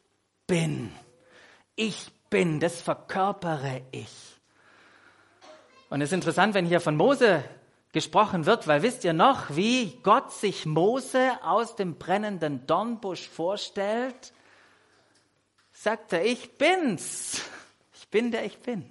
bin. 0.47 0.91
Ich 1.77 2.11
bin, 2.31 2.59
das 2.59 2.81
verkörpere 2.81 3.83
ich. 3.93 4.11
Und 5.91 6.01
es 6.01 6.09
ist 6.09 6.15
interessant, 6.15 6.55
wenn 6.55 6.65
hier 6.65 6.81
von 6.81 6.97
Mose 6.97 7.45
gesprochen 7.93 8.47
wird, 8.47 8.67
weil 8.67 8.83
wisst 8.83 9.05
ihr 9.05 9.13
noch, 9.13 9.55
wie 9.55 9.99
Gott 10.03 10.33
sich 10.33 10.65
Mose 10.65 11.33
aus 11.43 11.77
dem 11.77 11.97
brennenden 11.97 12.67
Dornbusch 12.67 13.29
vorstellt? 13.29 14.33
Sagt 15.83 16.13
er, 16.13 16.25
ich 16.25 16.59
bin's. 16.59 17.43
Ich 17.93 18.07
bin 18.07 18.31
der 18.31 18.45
ich 18.45 18.57
bin. 18.61 18.89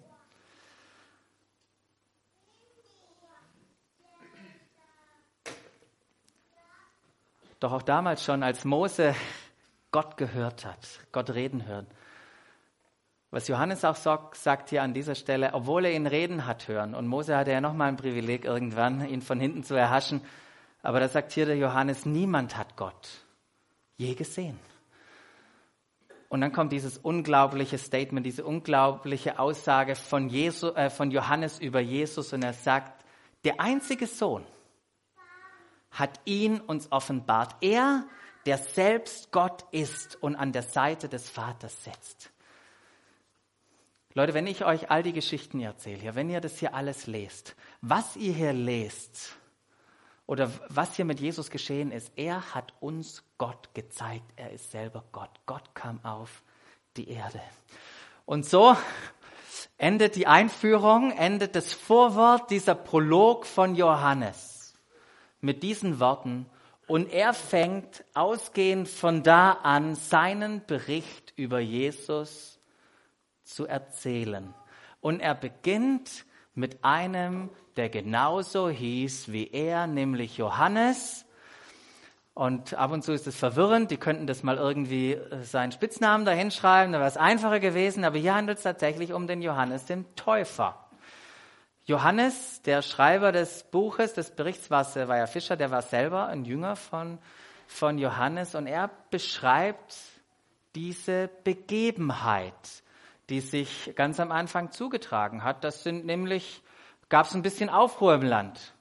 Doch 7.62 7.72
auch 7.72 7.82
damals 7.82 8.26
schon, 8.26 8.44
als 8.44 8.66
Mose 8.66 9.16
Gott 9.92 10.18
gehört 10.18 10.66
hat, 10.66 11.00
Gott 11.14 11.30
reden 11.30 11.66
hören. 11.66 11.88
Was 13.30 13.48
Johannes 13.48 13.86
auch 13.86 13.96
sagt, 13.96 14.70
hier 14.70 14.84
an 14.84 14.94
dieser 14.94 15.16
Stelle, 15.16 15.54
obwohl 15.54 15.86
er 15.86 15.94
ihn 15.94 16.08
reden 16.08 16.46
hat 16.46 16.68
hören, 16.68 16.94
und 16.94 17.08
Mose 17.08 17.38
hatte 17.38 17.52
ja 17.52 17.62
nochmal 17.62 17.88
ein 17.88 17.96
Privileg 17.96 18.44
irgendwann, 18.44 19.08
ihn 19.08 19.22
von 19.22 19.40
hinten 19.40 19.64
zu 19.64 19.76
erhaschen, 19.76 20.20
aber 20.82 21.00
da 21.00 21.08
sagt 21.08 21.32
hier 21.32 21.46
der 21.46 21.56
Johannes, 21.56 22.06
niemand 22.06 22.58
hat 22.58 22.76
Gott 22.76 23.08
je 23.96 24.14
gesehen. 24.14 24.60
Und 26.32 26.40
dann 26.40 26.54
kommt 26.54 26.72
dieses 26.72 26.98
unglaubliche 26.98 27.78
Statement, 27.78 28.26
diese 28.26 28.46
unglaubliche 28.46 29.38
Aussage 29.38 29.98
von, 29.98 30.30
Jesu, 30.30 30.70
äh, 30.70 30.90
von 30.90 31.12
Johannes 31.12 31.60
über 31.60 31.82
Jesus 31.82 32.32
und 32.32 32.42
er 32.42 32.54
sagt, 32.54 33.04
der 33.44 33.60
einzige 33.60 34.08
Sohn 34.08 34.46
hat 35.92 36.22
ihn 36.24 36.62
uns 36.62 36.90
offenbart. 36.90 37.58
Er, 37.60 38.06
der 38.46 38.58
selbst 38.58 39.34
Gott 39.34 39.66
ist 39.72 40.24
und 40.24 40.38
an 40.38 40.54
der 40.54 40.64
Seite 40.64 41.10
des 41.10 41.30
Vaters 41.30 41.84
sitzt. 41.84 42.32
Leute, 44.14 44.34
wenn 44.34 44.48
ich 44.48 44.64
euch 44.64 44.90
all 44.90 45.04
die 45.04 45.12
Geschichten 45.12 45.60
erzähle, 45.60 46.16
wenn 46.16 46.30
ihr 46.30 46.40
das 46.40 46.60
hier 46.60 46.74
alles 46.74 47.08
lest, 47.08 47.58
was 47.82 48.16
ihr 48.16 48.32
hier 48.32 48.54
lest 48.54 49.36
oder 50.32 50.50
was 50.70 50.96
hier 50.96 51.04
mit 51.04 51.20
Jesus 51.20 51.50
geschehen 51.50 51.92
ist, 51.92 52.14
er 52.16 52.56
hat 52.56 52.72
uns 52.80 53.22
Gott 53.38 53.68
gezeigt. 53.74 54.24
Er 54.38 54.54
ist 54.54 54.72
selber 54.72 55.04
Gott. 55.12 55.30
Gott 55.46 55.76
kam 55.76 56.00
auf 56.06 56.42
die 56.96 57.10
Erde. 57.10 57.42
Und 58.26 58.46
so 58.46 58.78
endet 59.78 60.16
die 60.16 60.28
Einführung, 60.28 61.12
endet 61.12 61.58
das 61.58 61.74
Vorwort 61.74 62.50
dieser 62.50 62.76
Prolog 62.76 63.46
von 63.46 63.76
Johannes 63.76 64.74
mit 65.42 65.64
diesen 65.64 66.00
Worten. 66.00 66.46
Und 66.88 67.12
er 67.12 67.34
fängt 67.34 68.06
ausgehend 68.14 68.88
von 68.88 69.24
da 69.24 69.52
an 69.52 69.96
seinen 69.96 70.66
Bericht 70.66 71.34
über 71.36 71.60
Jesus 71.60 72.58
zu 73.44 73.68
erzählen. 73.68 74.54
Und 75.02 75.20
er 75.20 75.36
beginnt 75.36 76.26
mit 76.54 76.86
einem, 76.86 77.50
der 77.78 77.90
genauso 77.90 78.70
hieß 78.70 79.32
wie 79.32 79.48
er, 79.52 79.88
nämlich 79.88 80.38
Johannes. 80.38 81.26
Und 82.34 82.74
ab 82.74 82.92
und 82.92 83.04
zu 83.04 83.12
ist 83.12 83.28
es 83.28 83.36
verwirrend, 83.36 83.92
die 83.92 83.98
könnten 83.98 84.26
das 84.26 84.44
mal 84.44 84.58
irgendwie 84.58 85.14
äh, 85.14 85.44
seinen 85.44 85.72
Spitznamen 85.72 86.26
da 86.26 86.32
hinschreiben, 86.32 86.94
da 86.94 87.00
wäre 87.00 87.10
es 87.10 87.18
einfacher 87.18 87.60
gewesen, 87.60 88.06
aber 88.06 88.18
hier 88.18 88.34
handelt 88.34 88.58
es 88.58 88.64
tatsächlich 88.64 89.14
um 89.14 89.28
den 89.28 89.42
Johannes, 89.42 89.86
den 89.86 90.06
Täufer. 90.16 90.78
Johannes, 91.86 92.62
der 92.62 92.82
Schreiber 92.82 93.32
des 93.32 93.64
Buches, 93.64 94.14
des 94.14 94.32
Berichts, 94.32 94.72
war, 94.72 94.86
war 95.08 95.18
ja 95.18 95.28
Fischer, 95.28 95.58
der 95.58 95.72
war 95.72 95.82
selber 95.82 96.28
ein 96.28 96.46
Jünger 96.46 96.76
von, 96.76 97.18
von 97.68 97.98
Johannes 97.98 98.56
und 98.56 98.68
er 98.68 98.90
beschreibt 99.10 99.96
diese 100.74 101.30
Begebenheit 101.44 102.54
die 103.32 103.40
sich 103.40 103.94
ganz 103.96 104.20
am 104.20 104.30
Anfang 104.30 104.72
zugetragen 104.72 105.44
hat. 105.44 105.64
Das 105.64 105.84
sind 105.84 106.06
nämlich, 106.06 106.62
gab 107.12 107.28
es 107.28 107.36
ein 107.36 107.42
bisschen 107.44 107.70
Aufruhr 107.70 108.16
im 108.16 108.24
Land. 108.24 108.74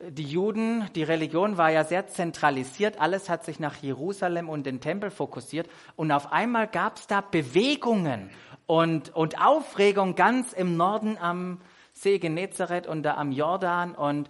Die 0.00 0.24
Juden, 0.24 0.90
die 0.94 1.02
Religion 1.02 1.58
war 1.58 1.70
ja 1.70 1.84
sehr 1.84 2.06
zentralisiert, 2.06 3.00
alles 3.00 3.28
hat 3.28 3.44
sich 3.44 3.60
nach 3.60 3.76
Jerusalem 3.76 4.48
und 4.48 4.64
den 4.64 4.80
Tempel 4.80 5.10
fokussiert 5.10 5.68
und 5.94 6.10
auf 6.10 6.32
einmal 6.32 6.66
gab 6.68 6.96
es 6.96 7.06
da 7.06 7.20
Bewegungen 7.20 8.30
und, 8.66 9.14
und 9.14 9.40
Aufregung 9.40 10.14
ganz 10.14 10.54
im 10.54 10.76
Norden 10.76 11.18
am 11.18 11.60
See 11.92 12.18
Genezareth 12.18 12.86
und 12.86 13.04
da 13.04 13.16
am 13.16 13.30
Jordan 13.30 13.94
und 13.94 14.28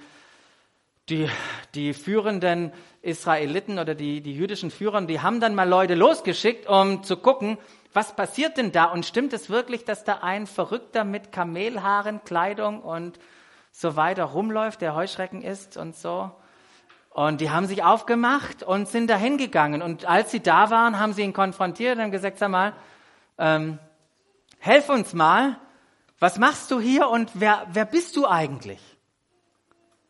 die, 1.08 1.28
die 1.74 1.94
führenden 1.94 2.72
Israeliten 3.00 3.78
oder 3.78 3.94
die, 3.94 4.20
die 4.22 4.34
jüdischen 4.34 4.72
Führer, 4.72 5.02
die 5.02 5.20
haben 5.20 5.40
dann 5.40 5.54
mal 5.54 5.68
Leute 5.68 5.94
losgeschickt, 5.94 6.68
um 6.68 7.04
zu 7.04 7.16
gucken, 7.16 7.58
was 7.92 8.14
passiert 8.14 8.56
denn 8.56 8.72
da? 8.72 8.86
Und 8.86 9.06
stimmt 9.06 9.32
es 9.32 9.50
wirklich, 9.50 9.84
dass 9.84 10.04
da 10.04 10.18
ein 10.18 10.46
Verrückter 10.46 11.04
mit 11.04 11.32
Kamelhaaren, 11.32 12.22
Kleidung 12.24 12.82
und 12.82 13.18
so 13.78 13.94
weiter 13.94 14.24
rumläuft, 14.24 14.80
der 14.80 14.94
Heuschrecken 14.94 15.42
ist 15.42 15.76
und 15.76 15.94
so? 15.94 16.30
Und 17.10 17.40
die 17.42 17.50
haben 17.50 17.66
sich 17.66 17.82
aufgemacht 17.82 18.62
und 18.62 18.88
sind 18.88 19.08
dahin 19.08 19.36
gegangen. 19.36 19.82
Und 19.82 20.06
als 20.06 20.30
sie 20.30 20.40
da 20.40 20.70
waren, 20.70 20.98
haben 20.98 21.12
sie 21.12 21.22
ihn 21.22 21.32
konfrontiert 21.34 21.96
und 21.96 22.04
haben 22.04 22.10
gesagt, 22.10 22.38
sag 22.38 22.50
mal, 22.50 22.72
ähm, 23.38 23.78
helf 24.58 24.88
uns 24.88 25.12
mal, 25.12 25.58
was 26.18 26.38
machst 26.38 26.70
du 26.70 26.80
hier 26.80 27.08
und 27.08 27.30
wer, 27.34 27.66
wer 27.70 27.84
bist 27.84 28.16
du 28.16 28.26
eigentlich? 28.26 28.80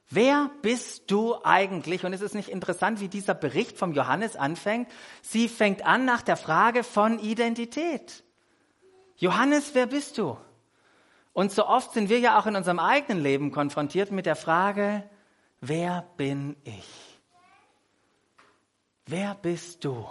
Wer 0.08 0.50
bist 0.62 1.10
du 1.10 1.36
eigentlich? 1.42 2.04
Und 2.04 2.12
es 2.12 2.20
ist 2.20 2.36
nicht 2.36 2.48
interessant, 2.48 3.00
wie 3.00 3.08
dieser 3.08 3.34
Bericht 3.34 3.76
vom 3.78 3.92
Johannes 3.92 4.36
anfängt. 4.36 4.88
Sie 5.22 5.48
fängt 5.48 5.84
an 5.84 6.04
nach 6.04 6.22
der 6.22 6.36
Frage 6.36 6.84
von 6.84 7.18
Identität. 7.18 8.22
Johannes, 9.16 9.74
wer 9.74 9.86
bist 9.86 10.18
du? 10.18 10.36
Und 11.36 11.52
so 11.52 11.66
oft 11.66 11.92
sind 11.92 12.08
wir 12.08 12.18
ja 12.18 12.38
auch 12.38 12.46
in 12.46 12.56
unserem 12.56 12.78
eigenen 12.78 13.22
Leben 13.22 13.52
konfrontiert 13.52 14.10
mit 14.10 14.24
der 14.24 14.36
Frage, 14.36 15.02
wer 15.60 16.06
bin 16.16 16.56
ich? 16.64 17.20
Wer 19.04 19.34
bist 19.34 19.84
du? 19.84 20.08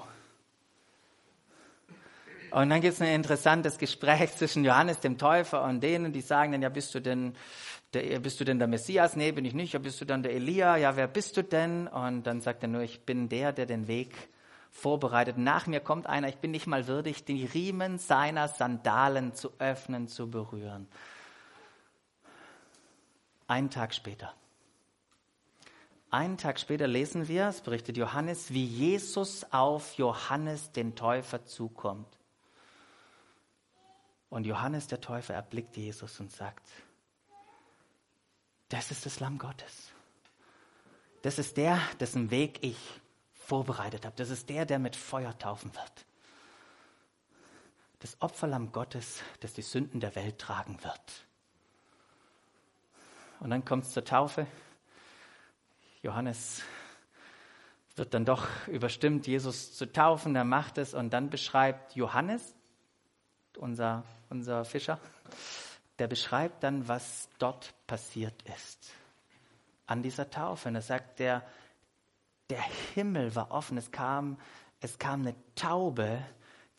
Und 2.51 2.69
dann 2.69 2.79
gibt 2.79 2.93
es 2.93 3.01
ein 3.01 3.07
interessantes 3.07 3.79
Gespräch 3.79 4.33
zwischen 4.37 4.63
Johannes 4.63 4.99
dem 4.99 5.17
Täufer 5.17 5.63
und 5.63 5.81
denen, 5.81 6.13
die 6.13 6.21
sagen 6.21 6.51
dann, 6.51 6.61
ja, 6.61 6.69
bist 6.69 6.93
du 6.93 6.99
denn 6.99 7.35
der, 7.95 8.19
bist 8.19 8.39
du 8.39 8.43
denn 8.43 8.59
der 8.59 8.67
Messias? 8.67 9.15
Nee, 9.15 9.31
bin 9.31 9.45
ich 9.45 9.55
nicht. 9.55 9.73
Ja, 9.73 9.79
bist 9.79 9.99
du 9.99 10.05
dann 10.05 10.21
der 10.21 10.31
Elia? 10.31 10.77
Ja, 10.77 10.95
wer 10.95 11.07
bist 11.07 11.37
du 11.37 11.43
denn? 11.43 11.87
Und 11.87 12.27
dann 12.27 12.39
sagt 12.39 12.61
er 12.61 12.69
nur, 12.69 12.81
ich 12.81 13.01
bin 13.01 13.29
der, 13.29 13.51
der 13.51 13.65
den 13.65 13.87
Weg 13.87 14.13
vorbereitet. 14.69 15.39
Nach 15.39 15.65
mir 15.65 15.79
kommt 15.79 16.05
einer, 16.05 16.29
ich 16.29 16.37
bin 16.37 16.51
nicht 16.51 16.67
mal 16.67 16.85
würdig, 16.85 17.25
die 17.25 17.45
Riemen 17.45 17.97
seiner 17.97 18.47
Sandalen 18.47 19.33
zu 19.33 19.53
öffnen, 19.57 20.07
zu 20.07 20.29
berühren. 20.29 20.87
Einen 23.47 23.69
Tag 23.69 23.93
später. 23.93 24.33
Einen 26.09 26.37
Tag 26.37 26.59
später 26.59 26.87
lesen 26.87 27.27
wir, 27.27 27.47
es 27.47 27.61
berichtet 27.61 27.97
Johannes, 27.97 28.51
wie 28.51 28.65
Jesus 28.65 29.45
auf 29.51 29.95
Johannes 29.95 30.71
den 30.71 30.95
Täufer 30.95 31.45
zukommt. 31.45 32.07
Und 34.29 34.45
Johannes 34.45 34.87
der 34.87 35.01
Täufer 35.01 35.33
erblickt 35.33 35.77
Jesus 35.77 36.19
und 36.19 36.31
sagt, 36.31 36.67
das 38.69 38.91
ist 38.91 39.05
das 39.05 39.19
Lamm 39.19 39.37
Gottes. 39.37 39.91
Das 41.21 41.37
ist 41.37 41.57
der, 41.57 41.79
dessen 41.99 42.31
Weg 42.31 42.63
ich 42.63 42.77
vorbereitet 43.33 44.05
habe. 44.05 44.15
Das 44.15 44.29
ist 44.29 44.49
der, 44.49 44.65
der 44.65 44.79
mit 44.79 44.95
Feuer 44.95 45.37
taufen 45.37 45.73
wird. 45.75 46.05
Das 47.99 48.21
Opferlamm 48.21 48.71
Gottes, 48.71 49.21
das 49.39 49.53
die 49.53 49.61
Sünden 49.61 49.99
der 49.99 50.15
Welt 50.15 50.39
tragen 50.39 50.83
wird. 50.83 51.25
Und 53.45 53.51
dann 53.51 53.63
kommt 53.63 53.83
es 53.83 53.91
zur 53.91 54.03
Taufe. 54.03 54.47
Johannes 56.01 56.63
wird 57.95 58.15
dann 58.15 58.25
doch 58.25 58.47
überstimmt, 58.65 59.27
Jesus 59.27 59.77
zu 59.77 59.85
taufen. 59.85 60.35
Er 60.35 60.43
macht 60.43 60.79
es 60.79 60.95
und 60.95 61.11
dann 61.11 61.29
beschreibt 61.29 61.95
Johannes, 61.95 62.55
unser, 63.55 64.03
unser 64.31 64.65
Fischer, 64.65 64.99
der 65.99 66.07
beschreibt 66.07 66.63
dann, 66.63 66.87
was 66.87 67.29
dort 67.37 67.75
passiert 67.85 68.33
ist. 68.57 68.89
An 69.85 70.01
dieser 70.01 70.31
Taufe. 70.31 70.69
Und 70.69 70.73
er 70.73 70.81
sagt, 70.81 71.19
der, 71.19 71.43
der 72.49 72.63
Himmel 72.95 73.35
war 73.35 73.51
offen. 73.51 73.77
Es 73.77 73.91
kam, 73.91 74.39
es 74.79 74.97
kam 74.97 75.21
eine 75.21 75.35
Taube, 75.53 76.19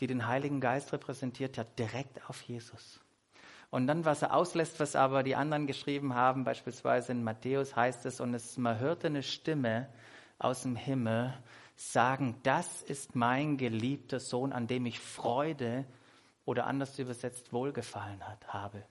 die 0.00 0.08
den 0.08 0.26
Heiligen 0.26 0.60
Geist 0.60 0.92
repräsentiert 0.92 1.58
hat, 1.58 1.78
direkt 1.78 2.28
auf 2.28 2.42
Jesus. 2.42 2.98
Und 3.76 3.88
dann, 3.88 4.06
was 4.06 4.22
er 4.22 4.32
auslässt, 4.32 4.80
was 4.80 4.96
aber 4.96 5.22
die 5.22 5.36
anderen 5.36 5.66
geschrieben 5.66 6.14
haben, 6.14 6.44
beispielsweise 6.44 7.12
in 7.12 7.22
Matthäus 7.22 7.76
heißt 7.76 8.06
es, 8.06 8.20
und 8.20 8.32
es, 8.32 8.56
man 8.56 8.78
hörte 8.78 9.08
eine 9.08 9.22
Stimme 9.22 9.86
aus 10.38 10.62
dem 10.62 10.76
Himmel 10.76 11.34
sagen, 11.74 12.40
das 12.42 12.80
ist 12.80 13.14
mein 13.14 13.58
geliebter 13.58 14.18
Sohn, 14.18 14.54
an 14.54 14.66
dem 14.66 14.86
ich 14.86 14.98
Freude 14.98 15.84
oder 16.46 16.66
anders 16.66 16.98
übersetzt 16.98 17.52
Wohlgefallen 17.52 18.26
hat, 18.26 18.48
habe. 18.48 18.82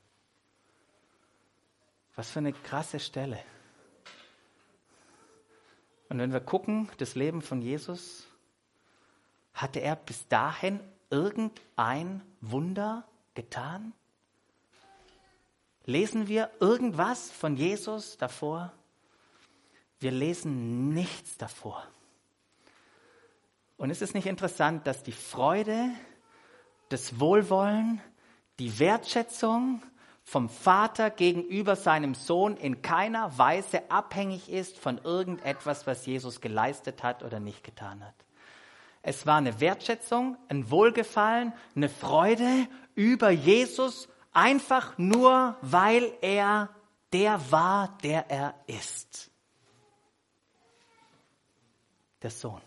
Was 2.14 2.30
für 2.30 2.38
eine 2.38 2.54
krasse 2.54 3.00
Stelle. 3.00 3.40
Und 6.10 6.20
wenn 6.20 6.32
wir 6.32 6.42
gucken, 6.42 6.90
das 7.00 7.16
Leben 7.16 7.42
von 7.42 7.64
Jesus, 7.64 8.28
hatte 9.52 9.80
er 9.80 9.96
bis 9.96 10.28
dahin 10.28 10.80
irgendein 11.10 12.22
Wunder 12.40 13.04
getan? 13.34 13.92
Lesen 15.86 16.28
wir 16.28 16.50
irgendwas 16.60 17.32
von 17.32 17.56
Jesus 17.56 18.18
davor? 18.18 18.74
Wir 20.00 20.12
lesen 20.12 20.94
nichts 20.94 21.38
davor. 21.38 21.84
Und 23.78 23.90
ist 23.90 24.02
es 24.02 24.14
nicht 24.14 24.28
interessant, 24.28 24.88
dass 24.88 25.04
die 25.04 25.12
Freude, 25.12 25.90
das 26.90 27.20
Wohlwollen, 27.20 28.02
die 28.60 28.80
Wertschätzung 28.80 29.82
vom 30.24 30.50
Vater 30.50 31.12
gegenüber 31.12 31.76
seinem 31.76 32.16
Sohn 32.16 32.58
in 32.58 32.82
keiner 32.82 33.38
Weise 33.38 33.92
abhängig 33.92 34.50
ist 34.50 34.80
von 34.80 34.98
irgendetwas, 35.04 35.86
was 35.86 36.06
Jesus 36.06 36.42
geleistet 36.42 37.04
hat 37.04 37.22
oder 37.22 37.40
nicht 37.40 37.64
getan 37.64 38.04
hat. 38.04 38.16
Es 39.04 39.28
war 39.28 39.38
eine 39.38 39.60
Wertschätzung, 39.60 40.36
ein 40.48 40.72
Wohlgefallen, 40.72 41.54
eine 41.76 41.90
Freude 41.90 42.68
über 42.96 43.30
Jesus, 43.30 44.10
einfach 44.36 44.98
nur, 44.98 45.56
weil 45.62 46.12
er 46.22 46.70
der 47.14 47.52
war, 47.52 47.98
der 48.04 48.30
er 48.30 48.56
ist. 48.68 49.32
Der 52.22 52.30
Sohn. 52.30 52.62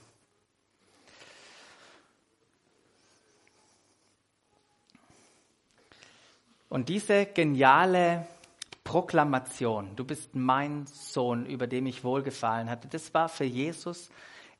Und 6.71 6.89
diese 6.89 7.27
geniale 7.27 8.27
Proklamation, 8.85 9.97
du 9.97 10.05
bist 10.05 10.35
mein 10.35 10.87
Sohn, 10.87 11.47
über 11.47 11.67
dem 11.67 11.87
ich 11.87 12.05
wohlgefallen 12.05 12.71
hatte, 12.71 12.89
das 12.89 13.13
war 13.15 13.29
für 13.29 13.45
Jesus 13.45 14.11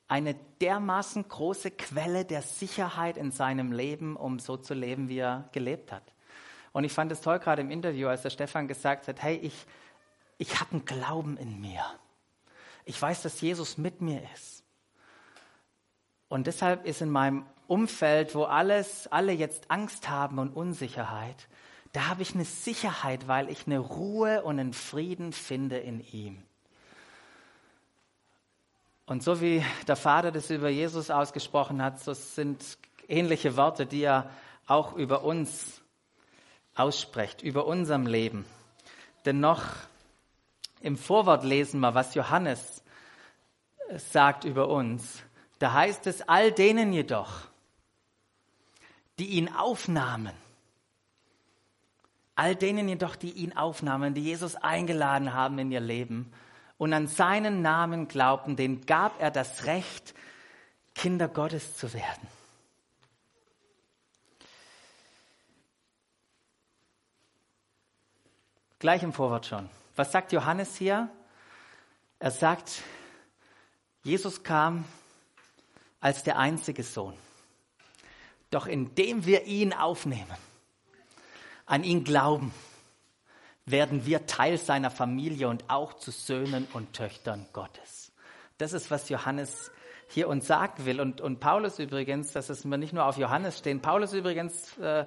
eine 0.09 0.35
dermaßen 0.61 1.29
große 1.29 1.71
Quelle 1.71 2.25
der 2.25 2.41
Sicherheit 2.41 3.19
in 3.19 3.31
seinem 3.31 3.73
Leben, 3.73 4.17
um 4.17 4.39
so 4.39 4.57
zu 4.57 4.73
leben, 4.73 5.09
wie 5.09 5.19
er 5.19 5.49
gelebt 5.53 5.93
hat. 5.93 6.03
Und 6.73 6.85
ich 6.85 6.93
fand 6.93 7.11
es 7.13 7.21
toll 7.21 7.39
gerade 7.39 7.63
im 7.63 7.71
Interview, 7.71 8.09
als 8.09 8.23
der 8.23 8.31
Stefan 8.31 8.69
gesagt 8.69 9.09
hat, 9.09 9.23
hey, 9.23 9.37
ich, 9.37 9.67
ich 10.39 10.61
habe 10.61 10.73
einen 10.73 10.85
Glauben 10.85 11.37
in 11.37 11.61
mir. 11.61 11.85
Ich 12.85 13.01
weiß, 13.01 13.23
dass 13.23 13.41
Jesus 13.41 13.79
mit 13.79 14.01
mir 14.01 14.23
ist. 14.35 14.65
Und 16.29 16.47
deshalb 16.47 16.87
ist 16.87 17.01
in 17.01 17.11
meinem 17.11 17.47
Umfeld, 17.67 18.35
wo 18.35 18.45
alles, 18.45 19.07
alle 19.09 19.33
jetzt 19.33 19.71
Angst 19.71 20.09
haben 20.09 20.39
und 20.39 20.55
Unsicherheit, 20.55 21.49
da 21.93 22.09
habe 22.09 22.23
ich 22.23 22.35
eine 22.35 22.45
Sicherheit, 22.45 23.29
weil 23.29 23.49
ich 23.49 23.67
eine 23.67 23.79
Ruhe 23.79 24.43
und 24.43 24.59
einen 24.59 24.75
Frieden 24.75 25.33
finde 25.33 25.79
in 25.79 26.01
ihm. 26.13 26.43
Und 29.07 29.23
so 29.23 29.41
wie 29.41 29.65
der 29.87 29.97
Vater 29.97 30.31
das 30.31 30.51
über 30.51 30.69
Jesus 30.69 31.11
ausgesprochen 31.11 31.83
hat, 31.83 31.99
so 31.99 32.13
sind 32.13 32.63
ähnliche 33.09 33.57
Worte, 33.57 33.87
die 33.87 34.03
er 34.03 34.31
auch 34.67 34.95
über 34.95 35.25
uns 35.25 35.81
ausspricht, 36.79 37.43
über 37.43 37.67
unserem 37.67 38.07
Leben. 38.07 38.45
Denn 39.25 39.41
noch 39.41 39.65
im 40.81 40.97
Vorwort 40.97 41.45
lesen 41.45 41.81
wir, 41.81 41.95
was 41.95 42.15
Johannes 42.15 42.83
sagt 43.97 44.45
über 44.45 44.69
uns. 44.69 45.23
Da 45.59 45.73
heißt 45.73 46.07
es, 46.07 46.29
all 46.29 46.53
denen 46.53 46.93
jedoch, 46.93 47.43
die 49.19 49.27
ihn 49.31 49.49
aufnahmen, 49.55 50.33
All 52.39 52.55
denen 52.55 52.89
jedoch, 52.89 53.17
die 53.17 53.33
ihn 53.33 53.57
aufnahmen, 53.57 54.15
die 54.15 54.23
Jesus 54.23 54.55
eingeladen 54.55 55.35
haben 55.35 55.59
in 55.59 55.73
ihr 55.73 55.81
Leben 55.81 56.31
und 56.77 56.93
an 56.93 57.09
seinen 57.09 57.63
Namen 57.63 58.07
glaubten, 58.07 58.55
denen 58.55 58.87
gab 58.87 59.21
er 59.21 59.33
das 59.33 59.65
Recht, 59.65 60.15
Kinder 60.95 61.27
Gottes 61.27 61.77
zu 61.77 61.93
werden. 61.93 62.38
Gleich 68.81 69.03
im 69.03 69.13
Vorwort 69.13 69.47
schon. 69.47 69.69
Was 69.97 70.13
sagt 70.13 70.31
Johannes 70.31 70.77
hier? 70.77 71.09
Er 72.21 72.31
sagt, 72.31 72.83
Jesus 74.05 74.45
kam 74.45 74.85
als 75.99 76.23
der 76.23 76.39
einzige 76.39 76.85
Sohn. 76.85 77.15
Doch 78.51 78.67
indem 78.67 79.27
wir 79.27 79.47
ihn 79.47 79.73
aufnehmen, 79.73 80.37
an 81.67 81.83
ihn 81.83 82.05
glauben, 82.05 82.55
werden 83.67 84.07
wir 84.07 84.27
Teil 84.27 84.59
seiner 84.59 84.93
Familie 84.93 85.49
und 85.49 85.69
auch 85.69 85.95
zu 85.95 86.13
Söhnen 86.13 86.69
und 86.73 86.93
Töchtern 86.93 87.47
Gottes. 87.53 88.13
Das 88.59 88.73
ist, 88.73 88.93
was 88.93 89.09
Johannes 89.09 89.73
hier 90.07 90.29
uns 90.29 90.47
sagen 90.47 90.87
will. 90.87 91.01
Und, 91.01 91.21
und 91.21 91.41
Paulus 91.41 91.81
übrigens, 91.81 92.33
das 92.33 92.49
ist 92.49 92.65
mir 92.65 92.79
nicht 92.79 92.93
nur 92.93 93.07
auf 93.07 93.19
Johannes 93.19 93.59
stehen, 93.59 93.83
Paulus 93.83 94.13
übrigens 94.13 94.79
äh, 94.79 95.05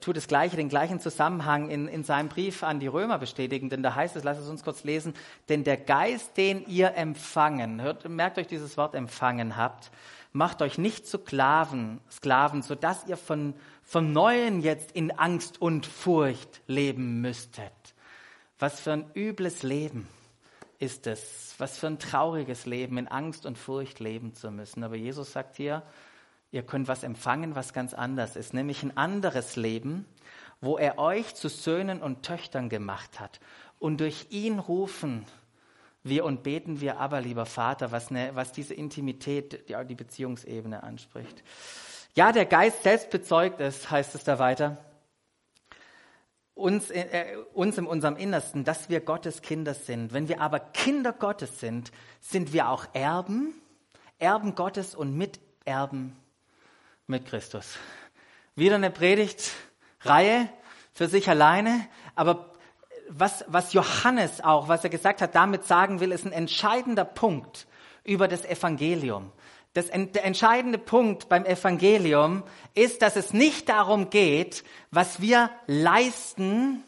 tut 0.00 0.16
das 0.16 0.28
Gleiche, 0.28 0.56
den 0.56 0.68
gleichen 0.68 1.00
Zusammenhang 1.00 1.70
in, 1.70 1.88
in 1.88 2.04
seinem 2.04 2.28
Brief 2.28 2.62
an 2.62 2.78
die 2.78 2.86
Römer 2.86 3.18
bestätigen, 3.18 3.70
denn 3.70 3.82
da 3.82 3.94
heißt 3.94 4.16
es, 4.16 4.24
lasst 4.24 4.40
es 4.40 4.48
uns 4.48 4.64
kurz 4.64 4.84
lesen, 4.84 5.14
denn 5.48 5.64
der 5.64 5.78
Geist, 5.78 6.36
den 6.36 6.66
ihr 6.66 6.94
empfangen, 6.94 7.80
hört, 7.80 8.08
merkt 8.08 8.38
euch 8.38 8.46
dieses 8.46 8.76
Wort 8.76 8.94
empfangen 8.94 9.56
habt, 9.56 9.90
macht 10.32 10.60
euch 10.60 10.76
nicht 10.76 11.06
zu 11.06 11.18
Sklaven, 11.18 12.00
Sklaven, 12.10 12.62
sodass 12.62 13.06
ihr 13.06 13.16
von, 13.16 13.54
von 13.82 14.12
Neuen 14.12 14.60
jetzt 14.60 14.92
in 14.92 15.10
Angst 15.10 15.60
und 15.60 15.86
Furcht 15.86 16.60
leben 16.66 17.20
müsstet. 17.20 17.72
Was 18.58 18.78
für 18.80 18.92
ein 18.92 19.10
übles 19.14 19.62
Leben 19.62 20.06
ist 20.78 21.06
es, 21.06 21.54
was 21.58 21.78
für 21.78 21.86
ein 21.86 21.98
trauriges 21.98 22.66
Leben, 22.66 22.98
in 22.98 23.08
Angst 23.08 23.46
und 23.46 23.56
Furcht 23.56 24.00
leben 24.00 24.34
zu 24.34 24.50
müssen. 24.50 24.84
Aber 24.84 24.96
Jesus 24.96 25.32
sagt 25.32 25.56
hier, 25.56 25.82
ihr 26.52 26.62
könnt 26.62 26.86
was 26.86 27.02
empfangen, 27.02 27.56
was 27.56 27.72
ganz 27.72 27.94
anders 27.94 28.36
ist, 28.36 28.54
nämlich 28.54 28.82
ein 28.82 28.96
anderes 28.96 29.56
Leben, 29.56 30.06
wo 30.60 30.78
er 30.78 30.98
euch 30.98 31.34
zu 31.34 31.48
Söhnen 31.48 32.00
und 32.00 32.22
Töchtern 32.22 32.68
gemacht 32.68 33.18
hat. 33.18 33.40
Und 33.80 33.98
durch 34.00 34.26
ihn 34.30 34.60
rufen 34.60 35.26
wir 36.04 36.24
und 36.24 36.42
beten 36.42 36.80
wir 36.80 37.00
aber, 37.00 37.20
lieber 37.20 37.46
Vater, 37.46 37.90
was, 37.90 38.10
ne, 38.10 38.30
was 38.34 38.52
diese 38.52 38.74
Intimität, 38.74 39.68
die, 39.68 39.86
die 39.86 39.94
Beziehungsebene 39.94 40.82
anspricht. 40.82 41.42
Ja, 42.14 42.32
der 42.32 42.44
Geist 42.44 42.82
selbst 42.82 43.10
bezeugt 43.10 43.60
es, 43.60 43.90
heißt 43.90 44.14
es 44.14 44.22
da 44.22 44.38
weiter, 44.38 44.76
uns, 46.54 46.90
äh, 46.90 47.36
uns 47.54 47.78
in 47.78 47.86
unserem 47.86 48.16
Innersten, 48.16 48.64
dass 48.64 48.90
wir 48.90 49.00
Gottes 49.00 49.40
Kinder 49.40 49.74
sind. 49.74 50.12
Wenn 50.12 50.28
wir 50.28 50.40
aber 50.40 50.60
Kinder 50.60 51.12
Gottes 51.12 51.60
sind, 51.60 51.92
sind 52.20 52.52
wir 52.52 52.68
auch 52.68 52.86
Erben, 52.92 53.54
Erben 54.18 54.54
Gottes 54.54 54.94
und 54.94 55.16
Miterben 55.16 56.16
mit 57.06 57.26
Christus. 57.26 57.78
Wieder 58.54 58.76
eine 58.76 58.90
Predigtreihe 58.90 60.48
für 60.92 61.08
sich 61.08 61.28
alleine, 61.28 61.86
aber 62.14 62.52
was, 63.08 63.44
was 63.48 63.72
Johannes 63.72 64.40
auch, 64.42 64.68
was 64.68 64.84
er 64.84 64.90
gesagt 64.90 65.20
hat, 65.20 65.34
damit 65.34 65.64
sagen 65.64 66.00
will, 66.00 66.12
ist 66.12 66.24
ein 66.24 66.32
entscheidender 66.32 67.04
Punkt 67.04 67.66
über 68.04 68.28
das 68.28 68.44
Evangelium. 68.44 69.32
Das, 69.74 69.86
der 69.88 70.24
entscheidende 70.24 70.78
Punkt 70.78 71.28
beim 71.28 71.46
Evangelium 71.46 72.42
ist, 72.74 73.00
dass 73.00 73.16
es 73.16 73.32
nicht 73.32 73.68
darum 73.68 74.10
geht, 74.10 74.64
was 74.90 75.20
wir 75.20 75.50
leisten 75.66 76.84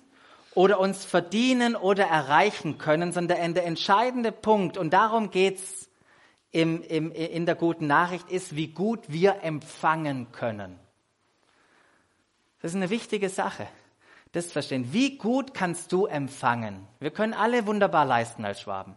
oder 0.55 0.79
uns 0.79 1.05
verdienen 1.05 1.77
oder 1.77 2.05
erreichen 2.05 2.79
können, 2.79 3.13
sondern 3.13 3.55
der 3.55 3.65
entscheidende 3.65 4.33
Punkt, 4.33 4.77
und 4.77 4.93
darum 4.93 5.31
geht's 5.31 5.89
im, 6.55 6.83
im, 6.83 7.11
in 7.11 7.47
der 7.47 7.57
guten 7.57 7.89
Nachricht 7.89 8.31
ist, 8.31 8.55
wie 8.55 8.69
gut 8.69 9.01
wir 9.09 9.43
empfangen 9.43 10.31
können. 10.31 10.79
Das 12.63 12.71
ist 12.71 12.77
eine 12.77 12.91
wichtige 12.91 13.29
Sache. 13.29 13.67
Das 14.31 14.53
verstehen. 14.53 14.93
Wie 14.93 15.19
gut 15.19 15.53
kannst 15.53 15.91
du 15.91 16.07
empfangen? 16.07 16.87
Wir 17.01 17.11
können 17.11 17.35
alle 17.35 17.67
wunderbar 17.67 18.05
leisten 18.05 18.45
als 18.45 18.61
Schwaben. 18.61 18.97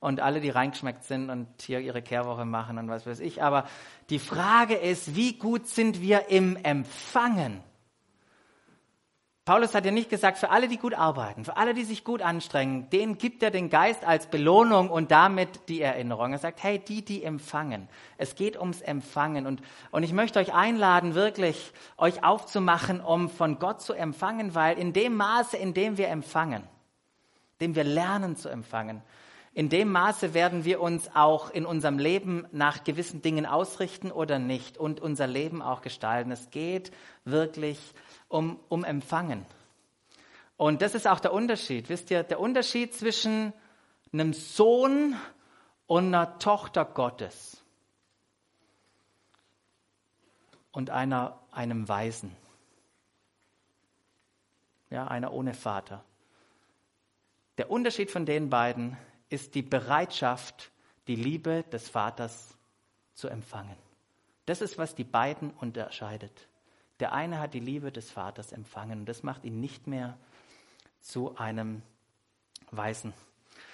Und 0.00 0.20
alle, 0.20 0.40
die 0.40 0.50
reingeschmeckt 0.50 1.04
sind 1.04 1.30
und 1.30 1.46
hier 1.62 1.78
ihre 1.78 2.02
Kehrwoche 2.02 2.44
machen 2.44 2.76
und 2.76 2.88
was 2.88 3.06
weiß 3.06 3.20
ich. 3.20 3.40
Aber 3.40 3.68
die 4.10 4.18
Frage 4.18 4.74
ist, 4.74 5.14
wie 5.14 5.38
gut 5.38 5.68
sind 5.68 6.00
wir 6.00 6.28
im 6.28 6.56
Empfangen? 6.56 7.62
Paulus 9.46 9.76
hat 9.76 9.84
ja 9.84 9.92
nicht 9.92 10.10
gesagt, 10.10 10.38
für 10.38 10.50
alle, 10.50 10.66
die 10.66 10.76
gut 10.76 10.94
arbeiten, 10.94 11.44
für 11.44 11.56
alle, 11.56 11.72
die 11.72 11.84
sich 11.84 12.02
gut 12.02 12.20
anstrengen, 12.20 12.90
denen 12.90 13.16
gibt 13.16 13.44
er 13.44 13.52
den 13.52 13.70
Geist 13.70 14.04
als 14.04 14.26
Belohnung 14.26 14.90
und 14.90 15.12
damit 15.12 15.68
die 15.68 15.80
Erinnerung. 15.80 16.32
Er 16.32 16.40
sagt, 16.40 16.64
hey, 16.64 16.80
die, 16.80 17.04
die 17.04 17.22
empfangen. 17.22 17.86
Es 18.18 18.34
geht 18.34 18.58
ums 18.58 18.80
Empfangen. 18.80 19.46
Und, 19.46 19.62
und 19.92 20.02
ich 20.02 20.12
möchte 20.12 20.40
euch 20.40 20.52
einladen, 20.52 21.14
wirklich 21.14 21.72
euch 21.96 22.24
aufzumachen, 22.24 23.00
um 23.00 23.30
von 23.30 23.60
Gott 23.60 23.80
zu 23.80 23.92
empfangen, 23.92 24.56
weil 24.56 24.78
in 24.78 24.92
dem 24.92 25.14
Maße, 25.14 25.56
in 25.56 25.74
dem 25.74 25.96
wir 25.96 26.08
empfangen, 26.08 26.64
dem 27.60 27.76
wir 27.76 27.84
lernen 27.84 28.34
zu 28.34 28.48
empfangen, 28.48 29.00
in 29.54 29.68
dem 29.68 29.92
Maße 29.92 30.34
werden 30.34 30.64
wir 30.64 30.82
uns 30.82 31.08
auch 31.14 31.50
in 31.50 31.64
unserem 31.64 31.98
Leben 31.98 32.46
nach 32.50 32.82
gewissen 32.82 33.22
Dingen 33.22 33.46
ausrichten 33.46 34.10
oder 34.10 34.40
nicht 34.40 34.76
und 34.76 35.00
unser 35.00 35.28
Leben 35.28 35.62
auch 35.62 35.82
gestalten. 35.82 36.32
Es 36.32 36.50
geht 36.50 36.90
wirklich 37.24 37.78
um, 37.78 37.96
um 38.28 38.84
Empfangen. 38.84 39.46
Und 40.56 40.82
das 40.82 40.94
ist 40.94 41.06
auch 41.06 41.20
der 41.20 41.32
Unterschied. 41.32 41.88
Wisst 41.88 42.10
ihr, 42.10 42.22
der 42.22 42.40
Unterschied 42.40 42.94
zwischen 42.94 43.52
einem 44.12 44.32
Sohn 44.32 45.16
und 45.86 46.06
einer 46.06 46.38
Tochter 46.38 46.84
Gottes 46.84 47.62
und 50.72 50.90
einer, 50.90 51.38
einem 51.52 51.88
Weisen. 51.88 52.34
Ja, 54.90 55.08
einer 55.08 55.32
ohne 55.32 55.52
Vater. 55.52 56.04
Der 57.58 57.70
Unterschied 57.70 58.10
von 58.10 58.26
den 58.26 58.50
beiden 58.50 58.96
ist 59.28 59.54
die 59.54 59.62
Bereitschaft, 59.62 60.70
die 61.06 61.16
Liebe 61.16 61.64
des 61.64 61.88
Vaters 61.88 62.56
zu 63.14 63.28
empfangen. 63.28 63.76
Das 64.44 64.60
ist, 64.60 64.78
was 64.78 64.94
die 64.94 65.04
beiden 65.04 65.50
unterscheidet. 65.50 66.48
Der 67.00 67.12
eine 67.12 67.38
hat 67.38 67.54
die 67.54 67.60
Liebe 67.60 67.92
des 67.92 68.10
Vaters 68.10 68.52
empfangen 68.52 69.00
und 69.00 69.06
das 69.06 69.22
macht 69.22 69.44
ihn 69.44 69.60
nicht 69.60 69.86
mehr 69.86 70.16
zu 71.00 71.36
einem 71.36 71.82
Weisen. 72.70 73.12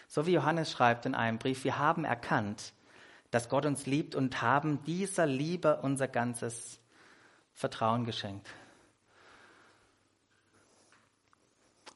So 0.09 0.27
wie 0.27 0.33
Johannes 0.33 0.71
schreibt 0.71 1.07
in 1.07 1.15
einem 1.15 1.39
Brief, 1.39 1.65
wir 1.65 1.79
haben 1.79 2.05
erkannt, 2.05 2.75
dass 3.31 3.49
Gott 3.49 3.65
uns 3.65 3.87
liebt 3.87 4.15
und 4.15 4.43
haben 4.43 4.85
dieser 4.85 5.27
Liebe 5.27 5.81
unser 5.81 6.09
ganzes 6.09 6.81
Vertrauen 7.55 8.05
geschenkt. 8.05 8.47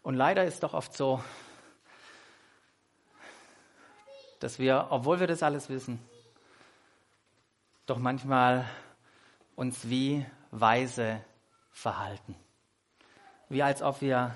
Und 0.02 0.14
leider 0.14 0.44
ist 0.44 0.62
doch 0.62 0.72
oft 0.72 0.96
so, 0.96 1.22
dass 4.40 4.58
wir, 4.58 4.86
obwohl 4.90 5.20
wir 5.20 5.26
das 5.26 5.42
alles 5.42 5.68
wissen, 5.68 5.98
doch 7.86 7.98
manchmal 7.98 8.64
uns 9.56 9.88
wie 9.88 10.24
weise 10.60 11.24
verhalten. 11.70 12.34
Wie 13.48 13.62
als 13.62 13.82
ob 13.82 14.00
wir 14.00 14.34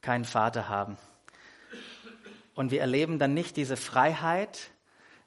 keinen 0.00 0.24
Vater 0.24 0.68
haben. 0.68 0.96
Und 2.54 2.70
wir 2.70 2.80
erleben 2.80 3.18
dann 3.18 3.34
nicht 3.34 3.56
diese 3.56 3.76
Freiheit, 3.76 4.70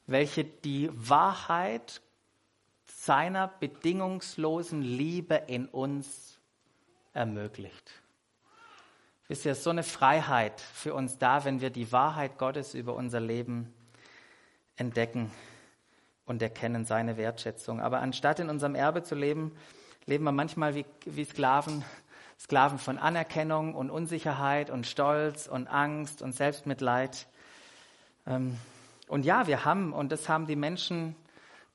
welche 0.05 0.45
die 0.45 0.89
Wahrheit 0.93 2.01
seiner 2.85 3.47
bedingungslosen 3.47 4.81
Liebe 4.81 5.35
in 5.47 5.67
uns 5.67 6.39
ermöglicht. 7.13 7.91
Wisst 9.27 9.45
ihr, 9.45 9.55
so 9.55 9.71
eine 9.71 9.83
Freiheit 9.83 10.61
für 10.61 10.93
uns 10.93 11.17
da, 11.17 11.43
wenn 11.43 11.59
wir 11.59 11.69
die 11.69 11.91
Wahrheit 11.91 12.37
Gottes 12.37 12.73
über 12.73 12.95
unser 12.95 13.19
Leben 13.19 13.73
entdecken 14.77 15.31
und 16.25 16.41
erkennen 16.41 16.85
seine 16.85 17.17
Wertschätzung. 17.17 17.81
Aber 17.81 17.99
anstatt 17.99 18.39
in 18.39 18.49
unserem 18.49 18.75
Erbe 18.75 19.03
zu 19.03 19.15
leben, 19.15 19.53
leben 20.07 20.23
wir 20.23 20.31
manchmal 20.31 20.73
wie, 20.73 20.85
wie 21.05 21.25
Sklaven, 21.25 21.83
Sklaven 22.39 22.79
von 22.79 22.97
Anerkennung 22.97 23.75
und 23.75 23.91
Unsicherheit 23.91 24.69
und 24.69 24.87
Stolz 24.87 25.47
und 25.47 25.67
Angst 25.67 26.21
und 26.21 26.33
Selbstmitleid. 26.33 27.27
Ähm, 28.25 28.57
und 29.07 29.25
ja, 29.25 29.47
wir 29.47 29.65
haben, 29.65 29.93
und 29.93 30.11
das 30.11 30.27
haben 30.29 30.47
die 30.47 30.55
Menschen, 30.55 31.15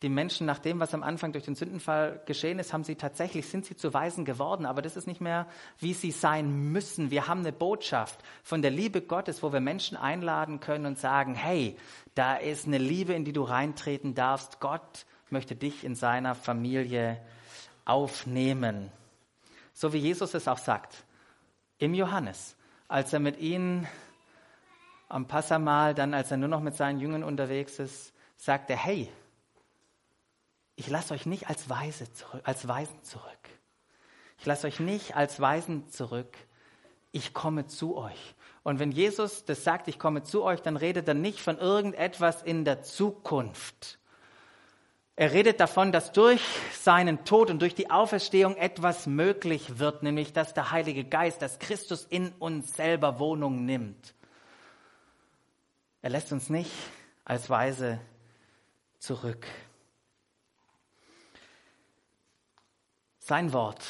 die 0.01 0.09
Menschen 0.09 0.47
nach 0.47 0.59
dem, 0.59 0.81
was 0.81 0.95
am 0.95 1.03
Anfang 1.03 1.33
durch 1.33 1.45
den 1.45 1.55
Sündenfall 1.55 2.21
geschehen 2.27 2.59
ist, 2.59 2.73
haben 2.73 2.85
sie 2.85 2.97
tatsächlich, 2.97 3.47
sind 3.49 3.66
sie 3.66 3.77
zu 3.77 3.95
Weisen 3.95 4.25
geworden. 4.25 4.66
Aber 4.66 4.83
das 4.83 4.97
ist 4.97 5.07
nicht 5.07 5.21
mehr, 5.21 5.47
wie 5.79 5.92
sie 5.92 6.11
sein 6.11 6.73
müssen. 6.73 7.11
Wir 7.11 7.29
haben 7.29 7.40
eine 7.40 7.53
Botschaft 7.53 8.21
von 8.42 8.62
der 8.62 8.73
Liebe 8.73 9.03
Gottes, 9.03 9.42
wo 9.42 9.53
wir 9.53 9.61
Menschen 9.61 9.97
einladen 9.97 10.59
können 10.59 10.87
und 10.87 10.99
sagen, 10.99 11.35
hey, 11.35 11.77
da 12.14 12.35
ist 12.35 12.66
eine 12.66 12.79
Liebe, 12.79 13.12
in 13.12 13.25
die 13.25 13.33
du 13.33 13.42
reintreten 13.42 14.14
darfst. 14.14 14.59
Gott 14.59 15.07
möchte 15.31 15.55
dich 15.55 15.85
in 15.85 15.95
seiner 15.95 16.35
Familie 16.35 17.21
aufnehmen. 17.85 18.90
So 19.73 19.92
wie 19.92 19.99
Jesus 19.99 20.35
es 20.35 20.49
auch 20.49 20.59
sagt 20.59 21.05
im 21.79 21.95
Johannes, 21.95 22.57
als 22.88 23.12
er 23.12 23.18
mit 23.18 23.38
ihnen 23.38 23.88
am 25.09 25.27
Passamal, 25.27 25.95
dann 25.95 26.14
als 26.14 26.31
er 26.31 26.37
nur 26.37 26.49
noch 26.49 26.61
mit 26.61 26.77
seinen 26.77 27.01
Jüngern 27.01 27.25
unterwegs 27.25 27.79
ist, 27.79 28.12
sagt 28.37 28.71
er, 28.71 28.77
hey, 28.77 29.11
ich 30.77 30.88
lasse 30.88 31.14
euch 31.14 31.27
nicht 31.27 31.49
als, 31.49 31.68
Weise 31.68 32.11
zurück, 32.12 32.40
als 32.45 32.66
Weisen 32.66 33.03
zurück. 33.03 33.49
Ich 34.38 34.47
lasse 34.47 34.66
euch 34.66 34.81
nicht 34.81 35.16
als 35.16 35.40
Weisen 35.40 35.88
zurück. 35.88 36.37
Ich 37.11 37.35
komme 37.35 37.66
zu 37.66 37.97
euch. 37.97 38.35
Und 38.62 38.79
wenn 38.79 38.92
Jesus 38.92 39.45
das 39.45 39.64
sagt, 39.64 39.88
ich 39.88 39.99
komme 39.99 40.23
zu 40.23 40.42
euch, 40.42 40.61
dann 40.62 40.77
redet 40.77 41.07
er 41.09 41.14
nicht 41.14 41.40
von 41.40 41.59
irgendetwas 41.59 42.42
in 42.42 42.64
der 42.64 42.83
Zukunft, 42.83 43.99
er 45.14 45.33
redet 45.33 45.61
davon, 45.61 45.92
dass 45.92 46.12
durch 46.12 46.40
seinen 46.72 47.25
Tod 47.25 47.51
und 47.51 47.61
durch 47.61 47.75
die 47.75 47.90
Auferstehung 47.90 48.57
etwas 48.57 49.07
möglich 49.07 49.79
wird, 49.79 50.03
nämlich 50.03 50.33
dass 50.33 50.55
der 50.55 50.70
Heilige 50.70 51.05
Geist, 51.05 51.42
dass 51.42 51.59
Christus 51.59 52.05
in 52.05 52.33
uns 52.38 52.75
selber 52.75 53.18
Wohnung 53.18 53.64
nimmt. 53.64 54.14
Er 56.01 56.11
lässt 56.11 56.33
uns 56.33 56.48
nicht 56.48 56.72
als 57.25 57.51
Weise 57.51 58.01
zurück. 58.98 59.46
Sein 63.18 63.53
Wort 63.53 63.85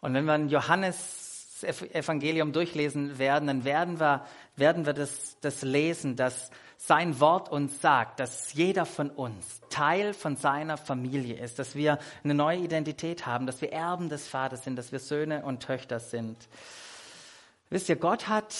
Und 0.00 0.14
wenn 0.14 0.24
wir 0.24 0.32
ein 0.32 0.48
Johannes 0.48 1.62
Evangelium 1.62 2.52
durchlesen 2.52 3.18
werden, 3.18 3.46
dann 3.46 3.64
werden 3.64 4.00
wir, 4.00 4.26
werden 4.56 4.86
wir 4.86 4.92
das, 4.92 5.38
das 5.40 5.62
lesen, 5.62 6.16
dass 6.16 6.50
sein 6.86 7.18
Wort 7.18 7.48
uns 7.48 7.80
sagt, 7.80 8.20
dass 8.20 8.52
jeder 8.52 8.84
von 8.84 9.08
uns 9.08 9.62
Teil 9.70 10.12
von 10.12 10.36
seiner 10.36 10.76
Familie 10.76 11.38
ist, 11.38 11.58
dass 11.58 11.74
wir 11.74 11.98
eine 12.22 12.34
neue 12.34 12.58
Identität 12.58 13.24
haben, 13.24 13.46
dass 13.46 13.62
wir 13.62 13.72
Erben 13.72 14.10
des 14.10 14.28
Vaters 14.28 14.64
sind, 14.64 14.76
dass 14.76 14.92
wir 14.92 14.98
Söhne 14.98 15.44
und 15.44 15.62
Töchter 15.62 15.98
sind. 15.98 16.36
Wisst 17.70 17.88
ihr, 17.88 17.96
Gott 17.96 18.28
hat 18.28 18.54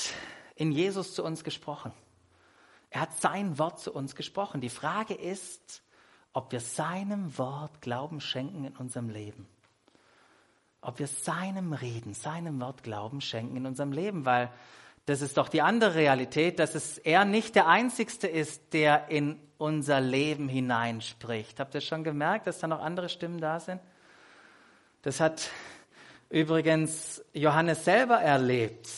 in 0.57 0.73
Jesus 0.73 1.15
zu 1.15 1.23
uns 1.23 1.45
gesprochen. 1.45 1.93
Er 2.89 3.03
hat 3.03 3.21
sein 3.21 3.59
Wort 3.59 3.81
zu 3.81 3.93
uns 3.93 4.17
gesprochen. 4.17 4.63
Die 4.63 4.71
Frage 4.71 5.13
ist, 5.13 5.83
ob 6.33 6.51
wir 6.51 6.61
seinem 6.61 7.37
Wort 7.37 7.83
Glauben 7.83 8.23
schenken 8.23 8.65
in 8.65 8.77
unserem 8.77 9.11
Leben. 9.11 9.47
Ob 10.81 10.99
wir 10.99 11.09
seinem 11.09 11.75
Reden, 11.75 12.15
seinem 12.15 12.59
Wort 12.63 12.83
Glauben 12.85 13.21
schenken 13.21 13.57
in 13.57 13.67
unserem 13.67 13.93
Leben, 13.93 14.25
weil 14.25 14.51
das 15.07 15.21
ist 15.21 15.37
doch 15.37 15.49
die 15.49 15.61
andere 15.61 15.95
Realität, 15.95 16.59
dass 16.59 16.75
es 16.75 16.99
er 16.99 17.25
nicht 17.25 17.55
der 17.55 17.67
Einzigste 17.67 18.27
ist, 18.27 18.73
der 18.73 19.09
in 19.09 19.39
unser 19.59 20.01
Leben 20.01 20.49
hineinspricht. 20.49 21.61
Habt 21.61 21.75
ihr 21.75 21.81
schon 21.81 22.05
gemerkt, 22.05 22.47
dass 22.47 22.59
da 22.59 22.67
noch 22.67 22.81
andere 22.81 23.09
Stimmen 23.09 23.41
da 23.41 23.61
sind? 23.61 23.81
Das 25.03 25.21
hat 25.21 25.51
übrigens 26.31 27.23
Johannes 27.35 27.85
selber 27.85 28.17
erlebt, 28.17 28.89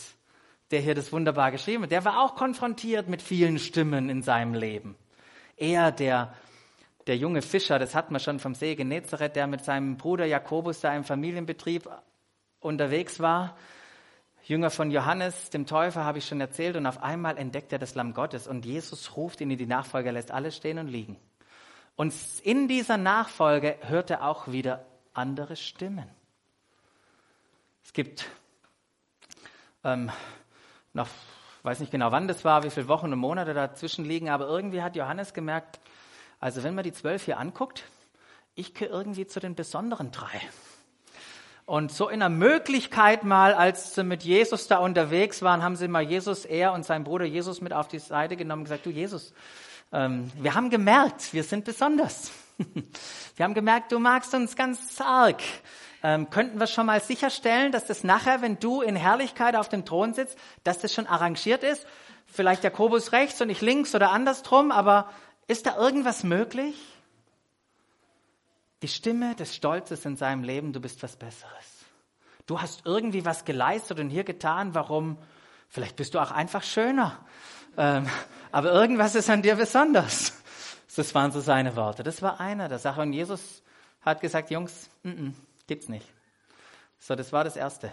der 0.71 0.79
hier 0.79 0.95
das 0.95 1.11
wunderbar 1.11 1.51
geschrieben 1.51 1.83
hat. 1.83 1.91
Der 1.91 2.05
war 2.05 2.23
auch 2.23 2.35
konfrontiert 2.35 3.09
mit 3.09 3.21
vielen 3.21 3.59
Stimmen 3.59 4.09
in 4.09 4.21
seinem 4.21 4.53
Leben. 4.53 4.95
Er, 5.57 5.91
der, 5.91 6.33
der 7.07 7.17
junge 7.17 7.41
Fischer, 7.41 7.79
das 7.79 7.95
hat 7.95 8.11
man 8.11 8.21
schon 8.21 8.39
vom 8.39 8.55
See 8.55 8.75
Genezareth, 8.75 9.35
der 9.35 9.47
mit 9.47 9.65
seinem 9.65 9.97
Bruder 9.97 10.25
Jakobus 10.25 10.79
da 10.79 10.95
im 10.95 11.03
Familienbetrieb 11.03 11.89
unterwegs 12.61 13.19
war, 13.19 13.57
Jünger 14.47 14.69
von 14.69 14.91
Johannes, 14.91 15.49
dem 15.49 15.65
Täufer, 15.65 16.05
habe 16.05 16.19
ich 16.19 16.25
schon 16.25 16.39
erzählt, 16.39 16.77
und 16.77 16.85
auf 16.85 17.03
einmal 17.03 17.37
entdeckt 17.37 17.73
er 17.73 17.79
das 17.79 17.95
Lamm 17.95 18.13
Gottes 18.13 18.47
und 18.47 18.65
Jesus 18.65 19.17
ruft 19.17 19.41
ihn 19.41 19.51
in 19.51 19.57
die 19.57 19.65
Nachfolge, 19.65 20.09
lässt 20.11 20.31
alles 20.31 20.55
stehen 20.55 20.79
und 20.79 20.87
liegen. 20.87 21.17
Und 21.97 22.13
in 22.43 22.69
dieser 22.69 22.95
Nachfolge 22.95 23.77
hört 23.81 24.09
er 24.09 24.23
auch 24.23 24.47
wieder 24.47 24.85
andere 25.13 25.57
Stimmen. 25.57 26.07
Es 27.83 27.91
gibt 27.91 28.25
ähm, 29.83 30.11
noch, 30.93 31.09
weiß 31.63 31.81
nicht 31.81 31.91
genau 31.91 32.13
wann 32.13 32.29
das 32.29 32.45
war, 32.45 32.63
wie 32.63 32.69
viele 32.69 32.87
Wochen 32.87 33.11
und 33.11 33.19
Monate 33.19 33.53
dazwischen 33.53 34.05
liegen, 34.05 34.29
aber 34.29 34.47
irgendwie 34.47 34.81
hat 34.81 34.95
Johannes 34.95 35.33
gemerkt, 35.33 35.81
also 36.39 36.63
wenn 36.63 36.73
man 36.73 36.85
die 36.85 36.93
zwölf 36.93 37.25
hier 37.25 37.37
anguckt, 37.37 37.83
ich 38.55 38.73
gehöre 38.73 38.99
irgendwie 38.99 39.27
zu 39.27 39.41
den 39.41 39.55
besonderen 39.55 40.11
drei. 40.11 40.39
Und 41.67 41.91
so 41.91 42.07
in 42.07 42.21
der 42.21 42.29
Möglichkeit 42.29 43.25
mal, 43.25 43.53
als 43.53 43.93
sie 43.93 44.05
mit 44.05 44.23
Jesus 44.23 44.69
da 44.69 44.77
unterwegs 44.77 45.41
waren, 45.41 45.61
haben 45.61 45.75
sie 45.75 45.89
mal 45.89 46.01
Jesus, 46.01 46.45
er 46.45 46.71
und 46.71 46.85
sein 46.85 47.03
Bruder 47.03 47.25
Jesus 47.25 47.59
mit 47.59 47.73
auf 47.73 47.89
die 47.89 47.99
Seite 47.99 48.37
genommen 48.37 48.61
und 48.61 48.63
gesagt, 48.69 48.85
du 48.85 48.89
Jesus, 48.89 49.33
ähm, 49.91 50.31
wir 50.39 50.55
haben 50.55 50.69
gemerkt, 50.69 51.33
wir 51.33 51.43
sind 51.43 51.65
besonders. 51.65 52.31
wir 53.35 53.43
haben 53.43 53.53
gemerkt, 53.53 53.91
du 53.91 53.99
magst 53.99 54.33
uns 54.33 54.55
ganz 54.55 55.01
arg. 55.01 55.41
Ähm, 56.03 56.29
könnten 56.29 56.57
wir 56.57 56.67
schon 56.67 56.85
mal 56.85 57.01
sicherstellen, 57.01 57.73
dass 57.73 57.85
das 57.85 58.05
nachher, 58.05 58.41
wenn 58.41 58.57
du 58.59 58.81
in 58.81 58.95
Herrlichkeit 58.95 59.57
auf 59.57 59.67
dem 59.67 59.83
Thron 59.83 60.13
sitzt, 60.13 60.37
dass 60.63 60.79
das 60.79 60.93
schon 60.93 61.05
arrangiert 61.05 61.63
ist? 61.63 61.85
Vielleicht 62.27 62.63
Jakobus 62.63 63.11
rechts 63.11 63.41
und 63.41 63.49
ich 63.49 63.59
links 63.59 63.93
oder 63.93 64.11
andersrum, 64.11 64.71
aber 64.71 65.09
ist 65.47 65.65
da 65.65 65.75
irgendwas 65.75 66.23
möglich? 66.23 66.75
Die 68.81 68.87
Stimme 68.87 69.35
des 69.35 69.55
Stolzes 69.55 70.05
in 70.05 70.15
seinem 70.15 70.43
Leben, 70.43 70.73
du 70.73 70.79
bist 70.79 71.01
was 71.03 71.15
Besseres. 71.15 71.85
Du 72.45 72.61
hast 72.61 72.85
irgendwie 72.85 73.25
was 73.25 73.43
geleistet 73.43 73.99
und 73.99 74.09
hier 74.09 74.23
getan, 74.23 74.73
warum? 74.73 75.17
Vielleicht 75.67 75.95
bist 75.95 76.13
du 76.13 76.19
auch 76.19 76.31
einfach 76.31 76.63
schöner. 76.63 77.19
Ähm, 77.77 78.07
aber 78.51 78.71
irgendwas 78.71 79.15
ist 79.15 79.29
an 79.29 79.41
dir 79.41 79.55
besonders. 79.55 80.33
Das 80.95 81.13
waren 81.13 81.31
so 81.31 81.41
seine 81.41 81.75
Worte. 81.75 82.01
Das 82.01 82.23
war 82.23 82.39
einer 82.39 82.69
der 82.69 82.79
Sachen. 82.79 83.03
Und 83.03 83.13
Jesus 83.13 83.61
hat 84.01 84.19
gesagt, 84.21 84.49
Jungs, 84.49 84.89
n 85.03 85.33
-n, 85.33 85.33
gibt's 85.67 85.89
nicht. 85.89 86.07
So, 86.97 87.13
das 87.13 87.31
war 87.31 87.43
das 87.43 87.55
Erste. 87.55 87.91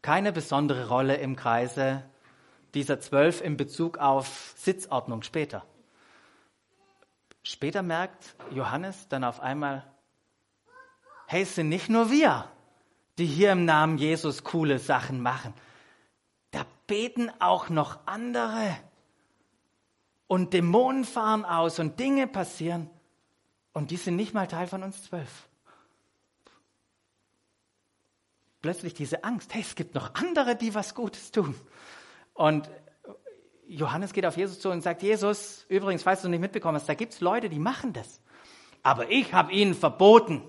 Keine 0.00 0.32
besondere 0.32 0.88
Rolle 0.88 1.16
im 1.16 1.36
Kreise 1.36 2.02
dieser 2.72 3.00
zwölf 3.00 3.42
in 3.42 3.56
Bezug 3.56 3.98
auf 3.98 4.54
Sitzordnung 4.56 5.22
später. 5.22 5.66
Später 7.42 7.82
merkt 7.82 8.34
Johannes 8.52 9.08
dann 9.08 9.24
auf 9.24 9.40
einmal, 9.40 9.84
hey, 11.30 11.42
es 11.42 11.54
sind 11.54 11.68
nicht 11.68 11.88
nur 11.88 12.10
wir, 12.10 12.50
die 13.16 13.24
hier 13.24 13.52
im 13.52 13.64
Namen 13.64 13.98
Jesus 13.98 14.42
coole 14.42 14.80
Sachen 14.80 15.20
machen. 15.20 15.54
Da 16.50 16.66
beten 16.88 17.30
auch 17.38 17.68
noch 17.68 18.00
andere. 18.04 18.76
Und 20.26 20.54
Dämonen 20.54 21.04
fahren 21.04 21.44
aus 21.44 21.78
und 21.78 22.00
Dinge 22.00 22.26
passieren. 22.26 22.90
Und 23.72 23.92
die 23.92 23.96
sind 23.96 24.16
nicht 24.16 24.34
mal 24.34 24.48
Teil 24.48 24.66
von 24.66 24.82
uns 24.82 25.04
zwölf. 25.04 25.48
Plötzlich 28.60 28.94
diese 28.94 29.22
Angst, 29.22 29.54
hey, 29.54 29.60
es 29.60 29.76
gibt 29.76 29.94
noch 29.94 30.14
andere, 30.14 30.56
die 30.56 30.74
was 30.74 30.96
Gutes 30.96 31.30
tun. 31.30 31.54
Und 32.34 32.68
Johannes 33.68 34.12
geht 34.12 34.26
auf 34.26 34.36
Jesus 34.36 34.58
zu 34.58 34.68
und 34.70 34.82
sagt, 34.82 35.04
Jesus, 35.04 35.64
übrigens, 35.68 36.02
falls 36.02 36.22
du 36.22 36.28
nicht 36.28 36.40
mitbekommen 36.40 36.74
hast, 36.74 36.88
da 36.88 36.94
gibt 36.94 37.12
es 37.12 37.20
Leute, 37.20 37.48
die 37.48 37.60
machen 37.60 37.92
das. 37.92 38.20
Aber 38.82 39.10
ich 39.10 39.32
habe 39.32 39.52
ihnen 39.52 39.74
verboten 39.74 40.42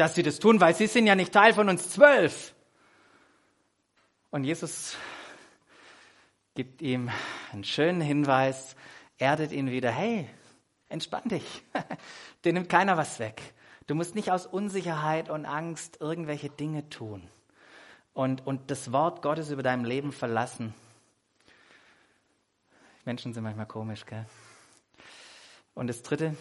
dass 0.00 0.14
sie 0.14 0.22
das 0.22 0.38
tun, 0.38 0.60
weil 0.60 0.74
sie 0.74 0.86
sind 0.86 1.06
ja 1.06 1.14
nicht 1.14 1.30
Teil 1.30 1.52
von 1.52 1.68
uns 1.68 1.90
zwölf. 1.90 2.54
Und 4.30 4.44
Jesus 4.44 4.96
gibt 6.54 6.80
ihm 6.80 7.10
einen 7.52 7.64
schönen 7.64 8.00
Hinweis, 8.00 8.76
erdet 9.18 9.52
ihn 9.52 9.70
wieder, 9.70 9.90
hey, 9.90 10.26
entspann 10.88 11.28
dich, 11.28 11.62
dir 12.44 12.54
nimmt 12.54 12.70
keiner 12.70 12.96
was 12.96 13.18
weg. 13.18 13.42
Du 13.88 13.94
musst 13.94 14.14
nicht 14.14 14.32
aus 14.32 14.46
Unsicherheit 14.46 15.28
und 15.28 15.44
Angst 15.44 15.98
irgendwelche 16.00 16.48
Dinge 16.48 16.88
tun 16.88 17.28
und, 18.14 18.46
und 18.46 18.70
das 18.70 18.92
Wort 18.92 19.20
Gottes 19.20 19.50
über 19.50 19.62
deinem 19.62 19.84
Leben 19.84 20.12
verlassen. 20.12 20.72
Menschen 23.04 23.34
sind 23.34 23.42
manchmal 23.42 23.66
komisch, 23.66 24.06
gell? 24.06 24.24
Und 25.74 25.88
das 25.88 26.02
Dritte, 26.02 26.36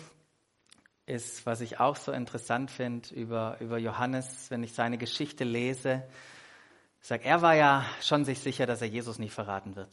ist, 1.09 1.45
was 1.45 1.61
ich 1.61 1.79
auch 1.79 1.95
so 1.95 2.11
interessant 2.11 2.69
finde 2.69 3.13
über, 3.13 3.57
über 3.59 3.77
Johannes, 3.77 4.49
wenn 4.51 4.63
ich 4.63 4.73
seine 4.73 4.97
Geschichte 4.97 5.43
lese. 5.43 6.07
Ich 7.01 7.07
sage, 7.07 7.25
er 7.25 7.41
war 7.41 7.55
ja 7.55 7.85
schon 8.01 8.25
sich 8.25 8.39
sicher, 8.39 8.65
dass 8.65 8.81
er 8.81 8.87
Jesus 8.87 9.17
nicht 9.17 9.33
verraten 9.33 9.75
wird. 9.75 9.89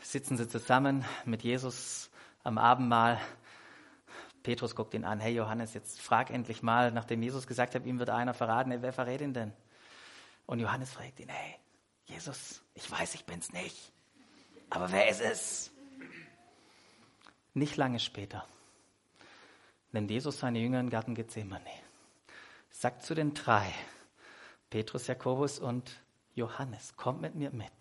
Sitzen 0.00 0.36
sie 0.36 0.48
zusammen 0.48 1.04
mit 1.24 1.42
Jesus 1.42 2.10
am 2.42 2.58
Abendmahl. 2.58 3.20
Petrus 4.42 4.74
guckt 4.74 4.94
ihn 4.94 5.04
an, 5.04 5.20
hey 5.20 5.32
Johannes, 5.32 5.74
jetzt 5.74 6.00
frag 6.00 6.30
endlich 6.30 6.62
mal, 6.62 6.90
nachdem 6.90 7.22
Jesus 7.22 7.46
gesagt 7.46 7.76
hat, 7.76 7.86
ihm 7.86 8.00
wird 8.00 8.10
einer 8.10 8.34
verraten, 8.34 8.82
wer 8.82 8.92
verrät 8.92 9.20
ihn 9.20 9.32
denn? 9.32 9.52
Und 10.46 10.58
Johannes 10.58 10.92
fragt 10.92 11.20
ihn, 11.20 11.28
hey, 11.28 11.54
Jesus, 12.06 12.62
ich 12.74 12.90
weiß, 12.90 13.14
ich 13.14 13.24
bin's 13.24 13.52
nicht, 13.52 13.92
aber 14.70 14.90
wer 14.90 15.08
ist 15.08 15.20
es? 15.20 15.70
Nicht 17.54 17.76
lange 17.76 18.00
später 18.00 18.44
nennt 19.92 20.10
Jesus 20.10 20.40
seine 20.40 20.58
Jünger 20.58 20.80
in 20.80 20.90
Garten 20.90 21.14
Gethsemane. 21.14 21.70
Sagt 22.70 23.04
zu 23.04 23.14
den 23.14 23.34
drei, 23.34 23.72
Petrus, 24.70 25.06
Jakobus 25.06 25.58
und 25.58 26.00
Johannes, 26.34 26.96
kommt 26.96 27.20
mit 27.20 27.34
mir 27.34 27.50
mit. 27.50 27.72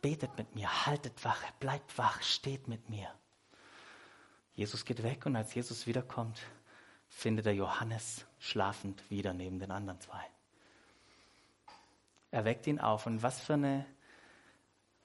Betet 0.00 0.36
mit 0.38 0.54
mir, 0.54 0.86
haltet 0.86 1.22
Wache, 1.24 1.46
bleibt 1.60 1.98
wach, 1.98 2.22
steht 2.22 2.68
mit 2.68 2.88
mir. 2.88 3.08
Jesus 4.54 4.86
geht 4.86 5.02
weg 5.02 5.26
und 5.26 5.36
als 5.36 5.54
Jesus 5.54 5.86
wiederkommt, 5.86 6.40
findet 7.08 7.46
er 7.46 7.52
Johannes 7.52 8.24
schlafend 8.38 9.10
wieder 9.10 9.34
neben 9.34 9.58
den 9.58 9.70
anderen 9.70 10.00
zwei. 10.00 10.24
Er 12.30 12.44
weckt 12.44 12.66
ihn 12.66 12.80
auf 12.80 13.06
und 13.06 13.22
was 13.22 13.40
für 13.40 13.54
eine, 13.54 13.84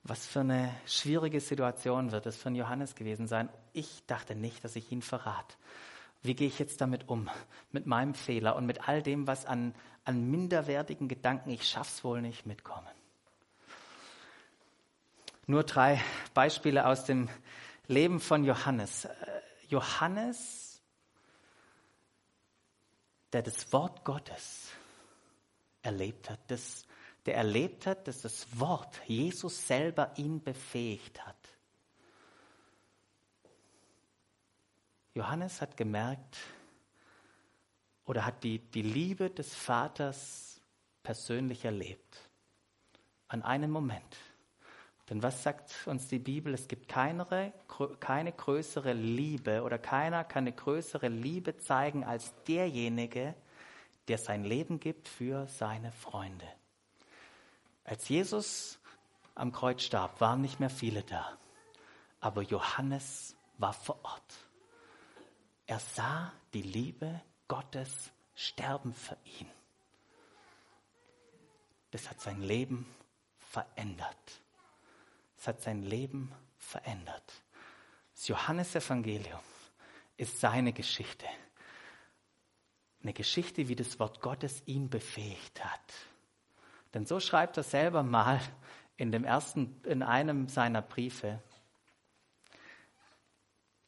was 0.04 0.26
für 0.26 0.42
eine 0.42 0.74
schwierige 0.86 1.42
Situation 1.42 2.12
wird 2.12 2.26
es 2.26 2.38
von 2.38 2.56
Johannes 2.56 2.96
gewesen 2.96 3.28
sein. 3.28 3.50
Ich 3.74 4.06
dachte 4.06 4.36
nicht, 4.36 4.64
dass 4.64 4.76
ich 4.76 4.92
ihn 4.92 5.02
verrate 5.02 5.56
wie 6.26 6.36
gehe 6.36 6.48
ich 6.48 6.60
jetzt 6.60 6.82
damit 6.82 7.10
um, 7.10 7.30
mit 7.72 7.86
meinem 7.86 8.14
Fehler 8.14 8.56
und 8.56 8.66
mit 8.66 8.88
all 8.88 9.02
dem, 9.02 9.28
was 9.28 9.46
an, 9.46 9.74
an 10.04 10.30
minderwertigen 10.30 11.08
Gedanken, 11.08 11.50
ich 11.50 11.68
schaff's 11.68 12.04
wohl 12.04 12.22
nicht, 12.22 12.46
mitkommen. 12.46 12.88
Nur 15.48 15.64
drei 15.64 16.02
Beispiele 16.34 16.88
aus 16.88 17.06
dem 17.06 17.30
Leben 17.88 18.20
von 18.20 18.44
Johannes. 18.44 19.06
Äh, 19.06 19.12
Johannes, 19.68 20.82
der 23.32 23.44
das 23.44 23.72
Wort 23.72 24.04
Gottes 24.06 24.72
erlebt 25.82 26.30
hat, 26.30 26.40
das, 26.48 26.86
der 27.26 27.36
erlebt 27.36 27.86
hat, 27.86 28.08
dass 28.08 28.22
das 28.22 28.60
Wort 28.60 29.02
Jesus 29.06 29.68
selber 29.68 30.12
ihn 30.16 30.44
befähigt 30.44 31.26
hat. 31.26 31.36
Johannes 35.16 35.62
hat 35.62 35.78
gemerkt 35.78 36.38
oder 38.06 38.26
hat 38.26 38.44
die, 38.44 38.60
die 38.60 38.82
Liebe 38.82 39.30
des 39.30 39.56
Vaters 39.56 40.62
persönlich 41.04 41.64
erlebt. 41.64 42.30
An 43.30 43.42
einem 43.42 43.72
Moment. 43.72 44.18
Denn 45.10 45.24
was 45.24 45.42
sagt 45.42 45.88
uns 45.88 46.10
die 46.10 46.20
Bibel? 46.20 46.54
Es 46.54 46.68
gibt 46.68 46.90
keine, 46.90 47.54
keine 48.00 48.32
größere 48.34 48.92
Liebe 48.92 49.64
oder 49.64 49.78
keiner 49.78 50.26
kann 50.26 50.44
eine 50.44 50.52
größere 50.52 51.08
Liebe 51.08 51.58
zeigen 51.58 52.04
als 52.04 52.34
derjenige, 52.44 53.36
der 54.10 54.18
sein 54.18 54.44
Leben 54.44 54.80
gibt 54.82 55.08
für 55.08 55.48
seine 55.48 55.92
Freunde. 55.94 56.48
Als 57.86 58.10
Jesus 58.10 58.80
am 59.34 59.54
Kreuz 59.54 59.84
starb, 59.84 60.20
waren 60.20 60.42
nicht 60.42 60.60
mehr 60.60 60.70
viele 60.70 61.04
da. 61.04 61.38
Aber 62.20 62.42
Johannes 62.42 63.36
war 63.58 63.74
vor 63.74 64.00
Ort. 64.04 64.45
Er 65.68 65.80
sah 65.80 66.32
die 66.54 66.62
Liebe 66.62 67.22
Gottes 67.48 68.12
sterben 68.36 68.94
für 68.94 69.18
ihn. 69.40 69.50
Das 71.92 72.10
hat 72.10 72.20
sein 72.22 72.42
Leben 72.42 72.86
verändert. 73.38 74.42
Es 75.38 75.48
hat 75.48 75.62
sein 75.62 75.82
Leben 75.82 76.32
verändert. 76.58 77.42
Das 78.14 78.28
Johannesevangelium 78.28 79.40
ist 80.18 80.40
seine 80.40 80.74
Geschichte. 80.74 81.26
Eine 83.02 83.14
Geschichte, 83.14 83.68
wie 83.68 83.76
das 83.76 84.00
Wort 84.00 84.22
Gottes 84.22 84.64
ihn 84.66 84.90
befähigt 84.90 85.64
hat. 85.64 85.94
Denn 86.94 87.06
so 87.06 87.20
schreibt 87.20 87.58
er 87.58 87.64
selber 87.64 88.04
mal 88.04 88.42
in 88.98 89.12
dem 89.12 89.24
ersten, 89.24 89.82
in 89.84 90.02
einem 90.02 90.48
seiner 90.48 90.82
Briefe, 90.82 91.42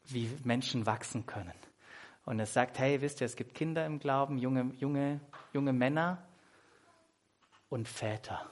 wie 0.06 0.30
Menschen 0.44 0.86
wachsen 0.86 1.26
können. 1.26 1.54
Und 2.28 2.40
er 2.40 2.46
sagt, 2.46 2.78
hey, 2.78 3.00
wisst 3.00 3.22
ihr, 3.22 3.26
es 3.26 3.38
gibt 3.38 3.56
Kinder 3.56 3.86
im 3.86 4.00
Glauben, 4.00 4.38
junge, 4.38 4.74
junge, 4.80 5.22
junge 5.54 5.72
Männer 5.72 6.22
und 7.70 7.88
Väter. 7.88 8.46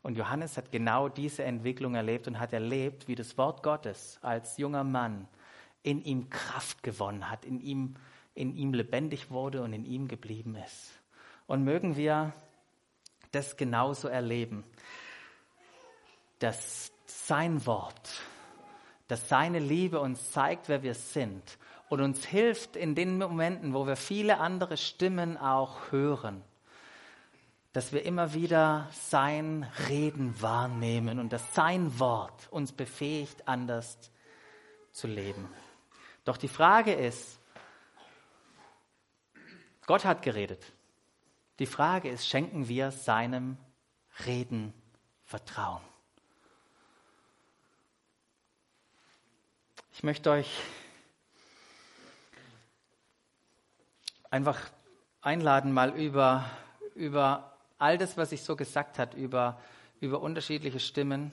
Und 0.00 0.16
Johannes 0.16 0.56
hat 0.56 0.72
genau 0.72 1.10
diese 1.10 1.44
Entwicklung 1.44 1.94
erlebt 1.94 2.26
und 2.26 2.40
hat 2.40 2.54
erlebt, 2.54 3.06
wie 3.06 3.14
das 3.14 3.36
Wort 3.36 3.62
Gottes 3.62 4.18
als 4.22 4.56
junger 4.56 4.82
Mann 4.82 5.28
in 5.82 6.02
ihm 6.02 6.30
Kraft 6.30 6.82
gewonnen 6.82 7.28
hat, 7.28 7.44
in 7.44 7.60
ihm, 7.60 7.96
in 8.34 8.56
ihm 8.56 8.72
lebendig 8.72 9.30
wurde 9.30 9.62
und 9.62 9.74
in 9.74 9.84
ihm 9.84 10.08
geblieben 10.08 10.56
ist. 10.64 10.90
Und 11.46 11.64
mögen 11.64 11.98
wir 11.98 12.32
das 13.32 13.58
genauso 13.58 14.08
erleben, 14.08 14.64
dass 16.38 16.92
sein 17.04 17.66
Wort, 17.66 18.22
dass 19.06 19.28
seine 19.28 19.58
Liebe 19.58 20.00
uns 20.00 20.32
zeigt, 20.32 20.70
wer 20.70 20.82
wir 20.82 20.94
sind 20.94 21.58
und 21.88 22.00
uns 22.00 22.24
hilft 22.24 22.76
in 22.76 22.94
den 22.94 23.18
Momenten, 23.18 23.74
wo 23.74 23.86
wir 23.86 23.96
viele 23.96 24.38
andere 24.38 24.76
Stimmen 24.76 25.36
auch 25.36 25.90
hören, 25.90 26.42
dass 27.72 27.92
wir 27.92 28.04
immer 28.04 28.34
wieder 28.34 28.88
sein 28.92 29.70
Reden 29.88 30.40
wahrnehmen 30.40 31.18
und 31.18 31.32
dass 31.32 31.54
sein 31.54 31.98
Wort 31.98 32.48
uns 32.50 32.72
befähigt, 32.72 33.46
anders 33.46 33.98
zu 34.92 35.06
leben. 35.06 35.48
Doch 36.24 36.36
die 36.36 36.48
Frage 36.48 36.92
ist, 36.92 37.38
Gott 39.86 40.04
hat 40.04 40.22
geredet. 40.22 40.72
Die 41.58 41.66
Frage 41.66 42.10
ist, 42.10 42.28
schenken 42.28 42.68
wir 42.68 42.90
seinem 42.90 43.56
Reden 44.26 44.74
Vertrauen? 45.24 45.82
Ich 49.92 50.02
möchte 50.02 50.30
euch 50.30 50.48
einfach 54.30 54.58
einladen, 55.20 55.72
mal 55.72 55.90
über, 55.90 56.44
über 56.94 57.52
all 57.78 57.98
das, 57.98 58.16
was 58.16 58.32
ich 58.32 58.42
so 58.42 58.56
gesagt 58.56 58.98
habe, 58.98 59.16
über, 59.16 59.60
über 60.00 60.20
unterschiedliche 60.20 60.80
Stimmen 60.80 61.32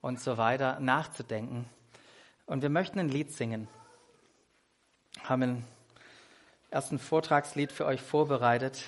und 0.00 0.20
so 0.20 0.36
weiter 0.36 0.78
nachzudenken. 0.80 1.68
Und 2.46 2.62
wir 2.62 2.70
möchten 2.70 2.98
ein 2.98 3.08
Lied 3.08 3.32
singen. 3.32 3.68
Haben 5.24 5.42
ein 5.42 5.64
ersten 6.70 6.98
Vortragslied 6.98 7.72
für 7.72 7.86
euch 7.86 8.00
vorbereitet, 8.00 8.84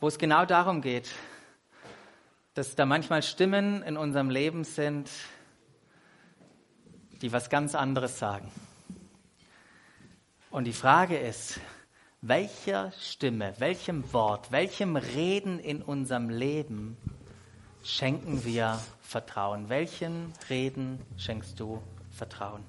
wo 0.00 0.08
es 0.08 0.18
genau 0.18 0.44
darum 0.44 0.80
geht, 0.80 1.10
dass 2.54 2.74
da 2.74 2.86
manchmal 2.86 3.22
Stimmen 3.22 3.82
in 3.82 3.96
unserem 3.96 4.30
Leben 4.30 4.64
sind, 4.64 5.10
die 7.20 7.32
was 7.32 7.50
ganz 7.50 7.74
anderes 7.74 8.18
sagen. 8.18 8.50
Und 10.50 10.64
die 10.64 10.72
Frage 10.72 11.18
ist, 11.18 11.60
welcher 12.22 12.90
Stimme, 12.92 13.52
welchem 13.58 14.10
Wort, 14.14 14.50
welchem 14.50 14.96
Reden 14.96 15.58
in 15.58 15.82
unserem 15.82 16.30
Leben 16.30 16.96
schenken 17.84 18.44
wir 18.46 18.80
Vertrauen? 19.02 19.68
Welchen 19.68 20.32
Reden 20.48 21.00
schenkst 21.18 21.60
du 21.60 21.82
Vertrauen? 22.10 22.64